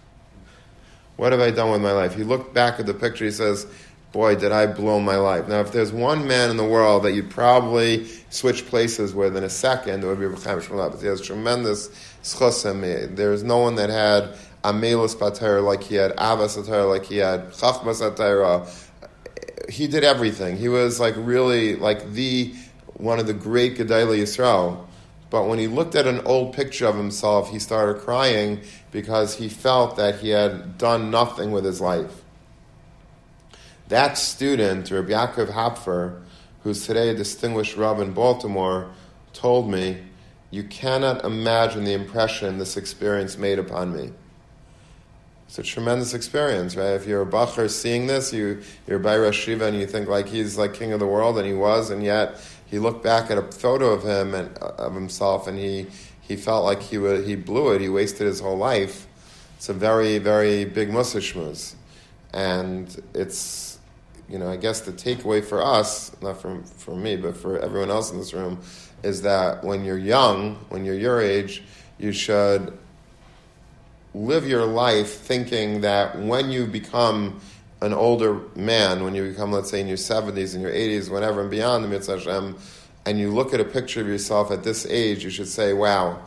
What 1.17 1.33
have 1.33 1.43
I 1.43 1.51
done 1.51 1.73
with 1.73 1.83
my 1.83 1.93
life? 1.93 2.15
He 2.15 2.25
looked 2.25 2.55
back 2.55 2.81
at 2.81 2.87
the 2.87 2.95
picture, 2.95 3.27
he 3.27 3.33
says, 3.33 3.67
Boy, 4.13 4.37
did 4.37 4.51
I 4.51 4.65
blow 4.65 4.99
my 4.99 5.17
life. 5.17 5.47
Now, 5.47 5.61
if 5.61 5.73
there's 5.73 5.93
one 5.93 6.27
man 6.27 6.49
in 6.49 6.57
the 6.57 6.65
world 6.65 7.03
that 7.03 7.13
you'd 7.13 7.29
probably 7.29 8.07
switch 8.31 8.67
places 8.67 9.15
with 9.15 9.37
in 9.37 9.45
a 9.45 9.51
second, 9.51 10.03
it 10.03 10.07
would 10.07 10.19
be 10.19 10.43
Chaim 10.43 10.61
Shmulevitz. 10.61 11.03
He 11.03 11.07
has 11.09 11.21
tremendous 11.21 11.91
schusim. 12.23 13.15
There's 13.15 13.43
no 13.43 13.59
one 13.59 13.75
that 13.75 13.91
had 13.91 14.35
Amelus 14.65 15.15
Batera 15.15 15.63
like 15.63 15.83
he 15.85 15.95
had, 15.95 16.15
Avas 16.17 16.59
Batera 16.59 16.89
like 16.89 17.07
he 17.07 17.19
had, 17.19 17.53
Chachmas 17.53 18.01
Batera. 18.01 18.69
He 19.71 19.87
did 19.87 20.05
everything. 20.05 20.57
He 20.57 20.69
was 20.69 20.99
like 20.99 21.15
really 21.17 21.77
like 21.77 22.13
the 22.13 22.55
one 22.95 23.19
of 23.19 23.27
the 23.27 23.35
great 23.35 23.77
Gedolei 23.77 24.21
Yisrael. 24.21 24.85
But 25.31 25.47
when 25.47 25.59
he 25.59 25.67
looked 25.67 25.95
at 25.95 26.07
an 26.07 26.21
old 26.21 26.55
picture 26.55 26.87
of 26.87 26.97
himself, 26.97 27.51
he 27.51 27.59
started 27.59 28.03
crying 28.03 28.63
because 28.91 29.35
he 29.35 29.49
felt 29.49 29.97
that 29.97 30.21
he 30.21 30.31
had 30.31 30.79
done 30.79 31.11
nothing 31.11 31.51
with 31.51 31.65
his 31.65 31.81
life. 31.81 32.23
That 33.89 34.19
student, 34.19 34.91
Rabbi 34.91 35.11
Yaakov 35.11 35.53
Hopfer, 35.53 36.23
who's 36.63 36.87
today 36.87 37.11
a 37.11 37.15
distinguished 37.15 37.77
Rav 37.77 38.01
in 38.01 38.13
Baltimore, 38.13 38.91
told 39.33 39.71
me, 39.71 40.03
You 40.51 40.65
cannot 40.65 41.25
imagine 41.25 41.85
the 41.85 41.93
impression 41.93 42.59
this 42.59 42.77
experience 42.77 43.37
made 43.37 43.59
upon 43.59 43.95
me. 43.95 44.13
It's 45.49 45.59
a 45.59 45.63
tremendous 45.63 46.13
experience, 46.13 46.77
right? 46.77 46.93
If 46.93 47.07
you're 47.07 47.23
a 47.23 47.27
bacher 47.27 47.71
seeing 47.71 48.07
this, 48.07 48.33
you, 48.35 48.61
you're 48.87 48.99
by 48.99 49.17
Rosh 49.17 49.49
and 49.49 49.81
you 49.81 49.87
think 49.87 50.07
like 50.07 50.29
he's 50.29 50.59
like 50.59 50.75
king 50.75 50.93
of 50.93 51.01
the 51.01 51.07
world, 51.07 51.39
and 51.39 51.47
he 51.47 51.55
was, 51.55 51.91
and 51.91 52.05
yet 52.05 52.39
he 52.67 52.79
looked 52.79 53.03
back 53.03 53.31
at 53.31 53.39
a 53.39 53.43
photo 53.43 53.91
of 53.91 54.03
him 54.03 54.35
and 54.35 54.57
uh, 54.61 54.73
of 54.77 54.95
himself, 54.95 55.47
and 55.47 55.59
he, 55.59 55.87
he 56.21 56.37
felt 56.37 56.65
like 56.65 56.83
he, 56.83 56.99
would, 56.99 57.27
he 57.27 57.35
blew 57.35 57.73
it, 57.73 57.81
he 57.81 57.89
wasted 57.89 58.27
his 58.27 58.41
whole 58.41 58.59
life. 58.59 59.07
It's 59.57 59.71
a 59.71 59.75
very, 59.75 60.19
very 60.19 60.67
big 60.67 60.91
musishmuz. 60.91 61.75
And 62.35 62.95
it's 63.15 63.79
you 64.29 64.39
know, 64.39 64.51
I 64.51 64.57
guess 64.57 64.83
the 64.83 64.93
takeaway 64.93 65.43
for 65.43 65.63
us, 65.63 66.15
not 66.21 66.41
from 66.41 66.63
for 66.63 66.95
me, 66.95 67.17
but 67.17 67.37
for 67.37 67.59
everyone 67.59 67.91
else 67.91 68.13
in 68.13 68.19
this 68.19 68.35
room, 68.35 68.61
is 69.03 69.23
that 69.23 69.65
when 69.65 69.85
you're 69.85 69.99
young, 69.99 70.57
when 70.69 70.85
you're 70.85 70.95
your 70.95 71.21
age, 71.21 71.63
you 71.99 72.13
should 72.13 72.77
live 74.15 74.47
your 74.47 74.65
life 74.65 75.13
thinking 75.13 75.83
that 75.83 76.19
when 76.19 76.51
you 76.51 76.67
become 76.67 77.41
an 77.81 77.93
older 77.93 78.41
man, 78.57 79.05
when 79.05 79.15
you 79.15 79.29
become, 79.29 79.53
let's 79.53 79.71
say, 79.71 79.81
in 79.81 79.87
your 79.87 79.97
70s 79.97 80.55
and 80.55 80.63
your 80.63 80.73
80s, 80.73 81.11
whatever, 81.11 81.43
and 81.43 81.51
beyond 81.51 81.85
the 81.85 81.89
Mitzvah 81.89 82.19
Hashem, 82.19 82.57
and 83.07 83.19
you 83.19 83.31
look 83.31 83.55
at 83.55 83.61
a 83.61 83.65
picture 83.65 84.01
of 84.01 84.09
yourself 84.09 84.51
at 84.51 84.65
this 84.65 84.85
age, 84.87 85.25
you 85.25 85.31
should 85.31 85.49
say, 85.49 85.73
wow, 85.73 86.21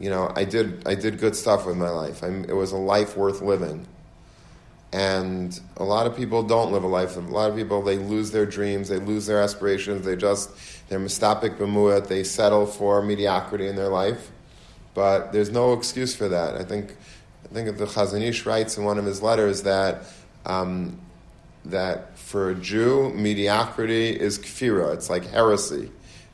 you 0.00 0.10
know, 0.10 0.32
I 0.34 0.44
did, 0.44 0.86
I 0.86 0.94
did 0.94 1.18
good 1.18 1.36
stuff 1.36 1.66
with 1.66 1.76
my 1.76 1.90
life. 1.90 2.22
I'm, 2.22 2.44
it 2.44 2.54
was 2.54 2.72
a 2.72 2.76
life 2.76 3.16
worth 3.16 3.42
living. 3.42 3.86
And 4.92 5.58
a 5.76 5.84
lot 5.84 6.06
of 6.06 6.16
people 6.16 6.44
don't 6.44 6.72
live 6.72 6.84
a 6.84 6.88
life. 6.88 7.16
A 7.16 7.20
lot 7.20 7.50
of 7.50 7.56
people 7.56 7.82
they 7.82 7.98
lose 7.98 8.30
their 8.30 8.46
dreams, 8.46 8.88
they 8.88 8.98
lose 8.98 9.26
their 9.26 9.40
aspirations. 9.40 10.04
They 10.04 10.14
just 10.14 10.50
they're 10.88 11.00
mistapik 11.00 11.58
b'muat. 11.58 12.06
They 12.06 12.22
settle 12.22 12.64
for 12.64 13.02
mediocrity 13.02 13.66
in 13.66 13.74
their 13.74 13.88
life. 13.88 14.30
But 14.94 15.32
there's 15.32 15.50
no 15.50 15.72
excuse 15.72 16.14
for 16.14 16.28
that. 16.28 16.54
I 16.54 16.62
think 16.62 16.96
I 17.50 17.54
think 17.54 17.76
the 17.76 17.86
Chazon 17.86 18.22
Ish 18.22 18.46
writes 18.46 18.76
in 18.76 18.84
one 18.84 18.98
of 18.98 19.04
his 19.04 19.22
letters 19.22 19.62
that 19.62 20.02
um, 20.46 21.00
that 21.64 22.16
for 22.18 22.50
a 22.50 22.54
Jew 22.54 23.12
mediocrity 23.14 24.08
is 24.08 24.38
kfira. 24.38 24.94
It's 24.94 25.08
like 25.08 25.26
heresy. 25.26 25.90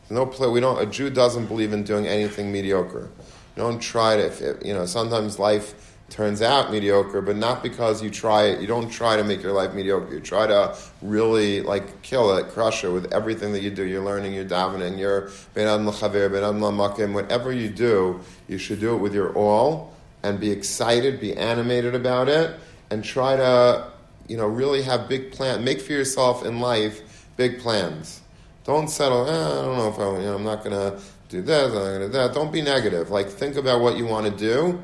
No 0.09 0.27
play. 0.27 0.49
We 0.49 0.61
don't. 0.61 0.81
A 0.81 0.87
Jew 0.87 1.11
doesn't 1.11 1.47
believe 1.47 1.73
in 1.73 1.85
doing 1.85 2.07
anything 2.07 2.51
mediocre. 2.51 3.09
Don't 3.57 3.81
try 3.81 4.17
to. 4.17 4.27
If, 4.27 4.65
you 4.65 4.75
know, 4.75 4.87
sometimes 4.87 5.39
life 5.39 5.97
turns 6.09 6.43
out 6.43 6.73
mediocre, 6.73 7.21
but 7.21 7.37
not 7.37 7.63
because 7.63 8.03
you 8.03 8.11
try 8.11 8.45
it. 8.47 8.61
You 8.61 8.67
don't 8.67 8.91
try 8.91 9.17
to 9.17 9.23
make 9.23 9.43
your 9.43 9.53
life 9.53 9.73
mediocre. 9.73 10.13
You 10.13 10.21
try 10.21 10.49
to 10.49 10.77
really 11.01 11.63
like 11.63 12.03
kill 12.03 12.37
it, 12.37 12.49
crush 12.49 12.83
it 12.83 12.89
with 12.89 13.13
everything 13.13 13.53
that 13.53 13.63
you 13.63 13.71
do. 13.71 13.85
You're 13.85 14.05
learning, 14.05 14.35
you're 14.35 14.45
davening, 14.45 14.99
you're 14.99 15.31
ben 15.55 15.69
adam 15.69 15.87
l'chaver. 15.87 17.13
Whatever 17.13 17.53
you 17.53 17.69
do, 17.69 18.21
you 18.49 18.59
should 18.59 18.81
do 18.81 18.95
it 18.97 18.99
with 18.99 19.15
your 19.15 19.33
all 19.35 19.90
and 20.23 20.39
be 20.39 20.51
excited, 20.51 21.21
be 21.21 21.37
animated 21.37 21.95
about 21.95 22.29
it, 22.29 22.59
and 22.91 23.05
try 23.05 23.37
to, 23.37 23.91
you 24.29 24.37
know, 24.37 24.47
really 24.47 24.83
have 24.83 25.09
big 25.09 25.33
plans. 25.33 25.65
Make 25.65 25.81
for 25.81 25.93
yourself 25.93 26.45
in 26.45 26.61
life 26.61 27.27
big 27.37 27.61
plans. 27.61 28.21
Don't 28.65 28.89
settle. 28.89 29.27
Eh, 29.27 29.33
I 29.33 29.63
don't 29.65 29.79
know 29.79 29.89
if 29.89 29.99
I, 29.99 30.19
you 30.19 30.27
know, 30.27 30.35
I'm 30.37 30.45
not 30.45 30.63
going 30.65 30.77
to 30.77 31.01
do 31.29 31.43
this. 31.43 31.69
I'm 31.69 31.75
not 31.75 31.81
going 31.81 32.01
to 32.01 32.07
do 32.07 32.13
that. 32.13 32.35
Don't 32.35 32.53
be 32.53 32.63
negative. 32.63 33.11
Like 33.11 33.29
think 33.29 33.57
about 33.57 33.81
what 33.81 33.97
you 33.97 34.07
want 34.07 34.27
to 34.27 34.37
do 34.37 34.81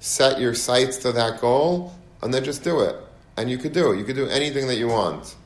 set 0.00 0.40
your 0.40 0.54
sights 0.54 0.98
to 0.98 1.12
that 1.12 1.40
goal, 1.40 1.92
and 2.22 2.32
then 2.32 2.44
just 2.44 2.62
do 2.62 2.80
it. 2.80 2.96
And 3.36 3.50
you 3.50 3.58
could 3.58 3.72
do 3.72 3.92
it. 3.92 3.98
You 3.98 4.04
could 4.04 4.16
do 4.16 4.26
anything 4.26 4.66
that 4.68 4.76
you 4.76 4.88
want. 4.88 5.36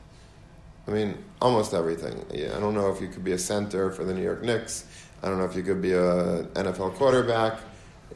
I 0.87 0.91
mean, 0.91 1.17
almost 1.41 1.73
everything. 1.73 2.25
Yeah, 2.33 2.55
I 2.55 2.59
don't 2.59 2.73
know 2.73 2.91
if 2.91 3.01
you 3.01 3.07
could 3.07 3.23
be 3.23 3.33
a 3.33 3.37
center 3.37 3.91
for 3.91 4.03
the 4.03 4.13
New 4.13 4.23
York 4.23 4.43
Knicks. 4.43 4.85
I 5.21 5.29
don't 5.29 5.37
know 5.37 5.45
if 5.45 5.55
you 5.55 5.63
could 5.63 5.81
be 5.81 5.93
a 5.93 6.43
NFL 6.43 6.95
quarterback. 6.95 7.59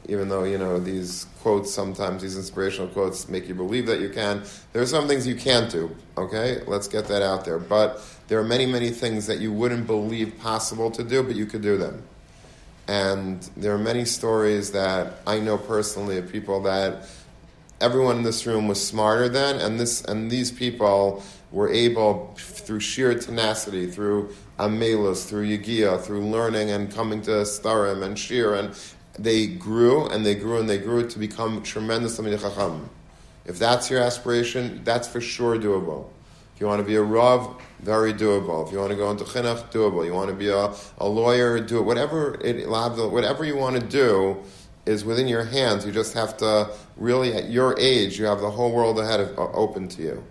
Even 0.08 0.28
though 0.28 0.44
you 0.44 0.58
know 0.58 0.80
these 0.80 1.26
quotes 1.42 1.72
sometimes 1.72 2.22
these 2.22 2.36
inspirational 2.36 2.88
quotes 2.88 3.28
make 3.28 3.46
you 3.46 3.54
believe 3.54 3.86
that 3.86 4.00
you 4.00 4.08
can 4.08 4.42
there 4.72 4.82
are 4.82 4.86
some 4.86 5.06
things 5.06 5.26
you 5.26 5.36
can't 5.36 5.70
do 5.70 5.94
okay? 6.16 6.62
Let's 6.66 6.88
get 6.88 7.06
that 7.08 7.22
out 7.22 7.44
there. 7.44 7.58
But 7.58 8.02
there 8.26 8.40
are 8.40 8.44
many 8.44 8.66
many 8.66 8.90
things 8.90 9.26
that 9.26 9.38
you 9.38 9.52
wouldn't 9.52 9.86
believe 9.86 10.38
possible 10.38 10.90
to 10.92 11.04
do 11.04 11.22
but 11.22 11.36
you 11.36 11.46
could 11.46 11.62
do 11.62 11.76
them. 11.76 12.02
And 12.88 13.42
there 13.56 13.74
are 13.74 13.78
many 13.78 14.04
stories 14.04 14.72
that 14.72 15.18
i 15.26 15.38
know 15.38 15.58
personally 15.58 16.16
of 16.16 16.32
people 16.32 16.62
that 16.62 17.06
everyone 17.80 18.16
in 18.16 18.22
this 18.22 18.46
room 18.46 18.66
was 18.66 18.84
smarter 18.84 19.28
than 19.28 19.56
and 19.60 19.78
this 19.78 20.02
and 20.04 20.30
these 20.30 20.50
people 20.50 21.22
were 21.52 21.68
able 21.68 22.34
through 22.36 22.80
sheer 22.80 23.14
tenacity 23.18 23.86
through 23.86 24.34
amelus 24.58 25.28
through 25.28 25.46
yigia 25.46 26.00
through 26.00 26.20
learning 26.20 26.70
and 26.70 26.92
coming 26.92 27.22
to 27.22 27.30
starim 27.30 28.02
and 28.02 28.18
shir 28.18 28.54
and 28.54 28.74
they 29.18 29.46
grew 29.46 30.06
and 30.06 30.24
they 30.24 30.34
grew 30.34 30.58
and 30.58 30.68
they 30.68 30.78
grew 30.78 31.08
to 31.08 31.18
become 31.18 31.62
tremendous 31.62 32.18
Talmidei 32.18 32.40
Chacham. 32.40 32.88
If 33.44 33.58
that's 33.58 33.90
your 33.90 34.00
aspiration, 34.00 34.82
that's 34.84 35.08
for 35.08 35.20
sure 35.20 35.56
doable. 35.56 36.08
If 36.54 36.60
you 36.60 36.66
want 36.66 36.80
to 36.80 36.86
be 36.86 36.96
a 36.96 37.02
Rav, 37.02 37.60
very 37.80 38.12
doable. 38.12 38.66
If 38.66 38.72
you 38.72 38.78
want 38.78 38.90
to 38.90 38.96
go 38.96 39.10
into 39.10 39.24
Chinuch, 39.24 39.70
doable. 39.70 40.04
You 40.04 40.12
want 40.12 40.28
to 40.28 40.34
be 40.34 40.48
a, 40.48 40.74
a 40.98 41.08
lawyer, 41.08 41.60
do 41.60 41.78
it. 41.78 41.82
Whatever, 41.82 42.38
it, 42.42 42.68
whatever 42.68 43.44
you 43.44 43.56
want 43.56 43.80
to 43.80 43.86
do 43.86 44.36
is 44.84 45.04
within 45.04 45.28
your 45.28 45.44
hands. 45.44 45.86
You 45.86 45.92
just 45.92 46.14
have 46.14 46.36
to 46.38 46.70
really, 46.96 47.34
at 47.34 47.48
your 47.50 47.78
age, 47.78 48.18
you 48.18 48.24
have 48.24 48.40
the 48.40 48.50
whole 48.50 48.72
world 48.72 48.98
ahead 48.98 49.20
of, 49.20 49.38
uh, 49.38 49.52
open 49.52 49.88
to 49.88 50.02
you. 50.02 50.24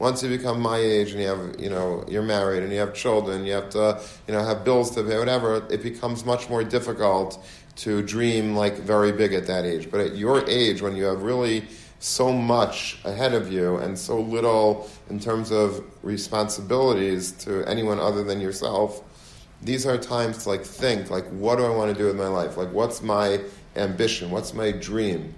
Once 0.00 0.22
you 0.22 0.30
become 0.30 0.58
my 0.62 0.78
age 0.78 1.12
and 1.12 1.20
you 1.20 1.26
have, 1.26 1.60
you 1.60 1.68
know, 1.68 2.02
you're 2.08 2.22
married 2.22 2.62
and 2.62 2.72
you 2.72 2.78
have 2.78 2.94
children, 2.94 3.44
you 3.44 3.52
have 3.52 3.68
to, 3.68 4.00
you 4.26 4.32
know, 4.32 4.42
have 4.42 4.64
bills 4.64 4.90
to 4.90 5.04
pay, 5.04 5.18
whatever, 5.18 5.62
it 5.68 5.82
becomes 5.82 6.24
much 6.24 6.48
more 6.48 6.64
difficult 6.64 7.44
to 7.76 8.02
dream 8.02 8.56
like 8.56 8.78
very 8.78 9.12
big 9.12 9.34
at 9.34 9.46
that 9.46 9.66
age. 9.66 9.90
But 9.90 10.00
at 10.00 10.16
your 10.16 10.48
age, 10.48 10.80
when 10.80 10.96
you 10.96 11.04
have 11.04 11.20
really 11.20 11.66
so 11.98 12.32
much 12.32 12.98
ahead 13.04 13.34
of 13.34 13.52
you 13.52 13.76
and 13.76 13.98
so 13.98 14.18
little 14.18 14.88
in 15.10 15.20
terms 15.20 15.52
of 15.52 15.84
responsibilities 16.02 17.32
to 17.32 17.62
anyone 17.66 18.00
other 18.00 18.24
than 18.24 18.40
yourself, 18.40 19.02
these 19.60 19.84
are 19.84 19.98
times 19.98 20.44
to 20.44 20.48
like 20.48 20.64
think 20.64 21.10
like 21.10 21.26
what 21.28 21.56
do 21.56 21.66
I 21.66 21.76
want 21.76 21.92
to 21.92 21.98
do 21.98 22.06
with 22.06 22.16
my 22.16 22.28
life? 22.28 22.56
Like 22.56 22.72
what's 22.72 23.02
my 23.02 23.38
ambition? 23.76 24.30
What's 24.30 24.54
my 24.54 24.72
dream? 24.72 25.34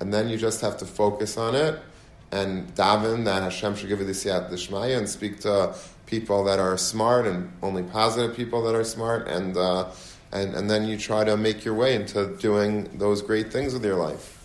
And 0.00 0.12
then 0.12 0.28
you 0.28 0.36
just 0.36 0.60
have 0.60 0.76
to 0.78 0.84
focus 0.84 1.38
on 1.38 1.54
it 1.54 1.78
and 2.32 2.74
daven 2.74 3.24
that 3.26 3.42
Hashem 3.42 3.76
should 3.76 3.88
give 3.88 4.00
you 4.00 4.06
the 4.06 4.12
siyat 4.12 4.96
and 4.98 5.08
speak 5.08 5.40
to 5.40 5.74
people 6.06 6.44
that 6.44 6.58
are 6.58 6.76
smart 6.76 7.26
and 7.26 7.52
only 7.62 7.82
positive 7.82 8.34
people 8.36 8.62
that 8.64 8.74
are 8.74 8.84
smart 8.84 9.28
and 9.28 9.56
uh, 9.56 9.90
and, 10.32 10.54
and 10.54 10.70
then 10.70 10.88
you 10.88 10.96
try 10.96 11.24
to 11.24 11.36
make 11.36 11.64
your 11.64 11.74
way 11.74 11.94
into 11.94 12.34
doing 12.38 12.88
those 12.98 13.20
great 13.20 13.52
things 13.52 13.74
with 13.74 13.84
your 13.84 13.96
life. 13.96 14.38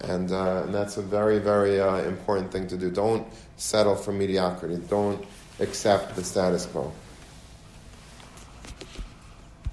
And, 0.00 0.30
uh, 0.30 0.64
and 0.64 0.74
that's 0.74 0.98
a 0.98 1.02
very, 1.02 1.38
very 1.38 1.80
uh, 1.80 2.02
important 2.02 2.52
thing 2.52 2.66
to 2.68 2.76
do. 2.76 2.90
Don't 2.90 3.26
settle 3.56 3.96
for 3.96 4.12
mediocrity. 4.12 4.76
Don't 4.88 5.24
accept 5.60 6.14
the 6.14 6.22
status 6.22 6.66
quo. 6.66 6.92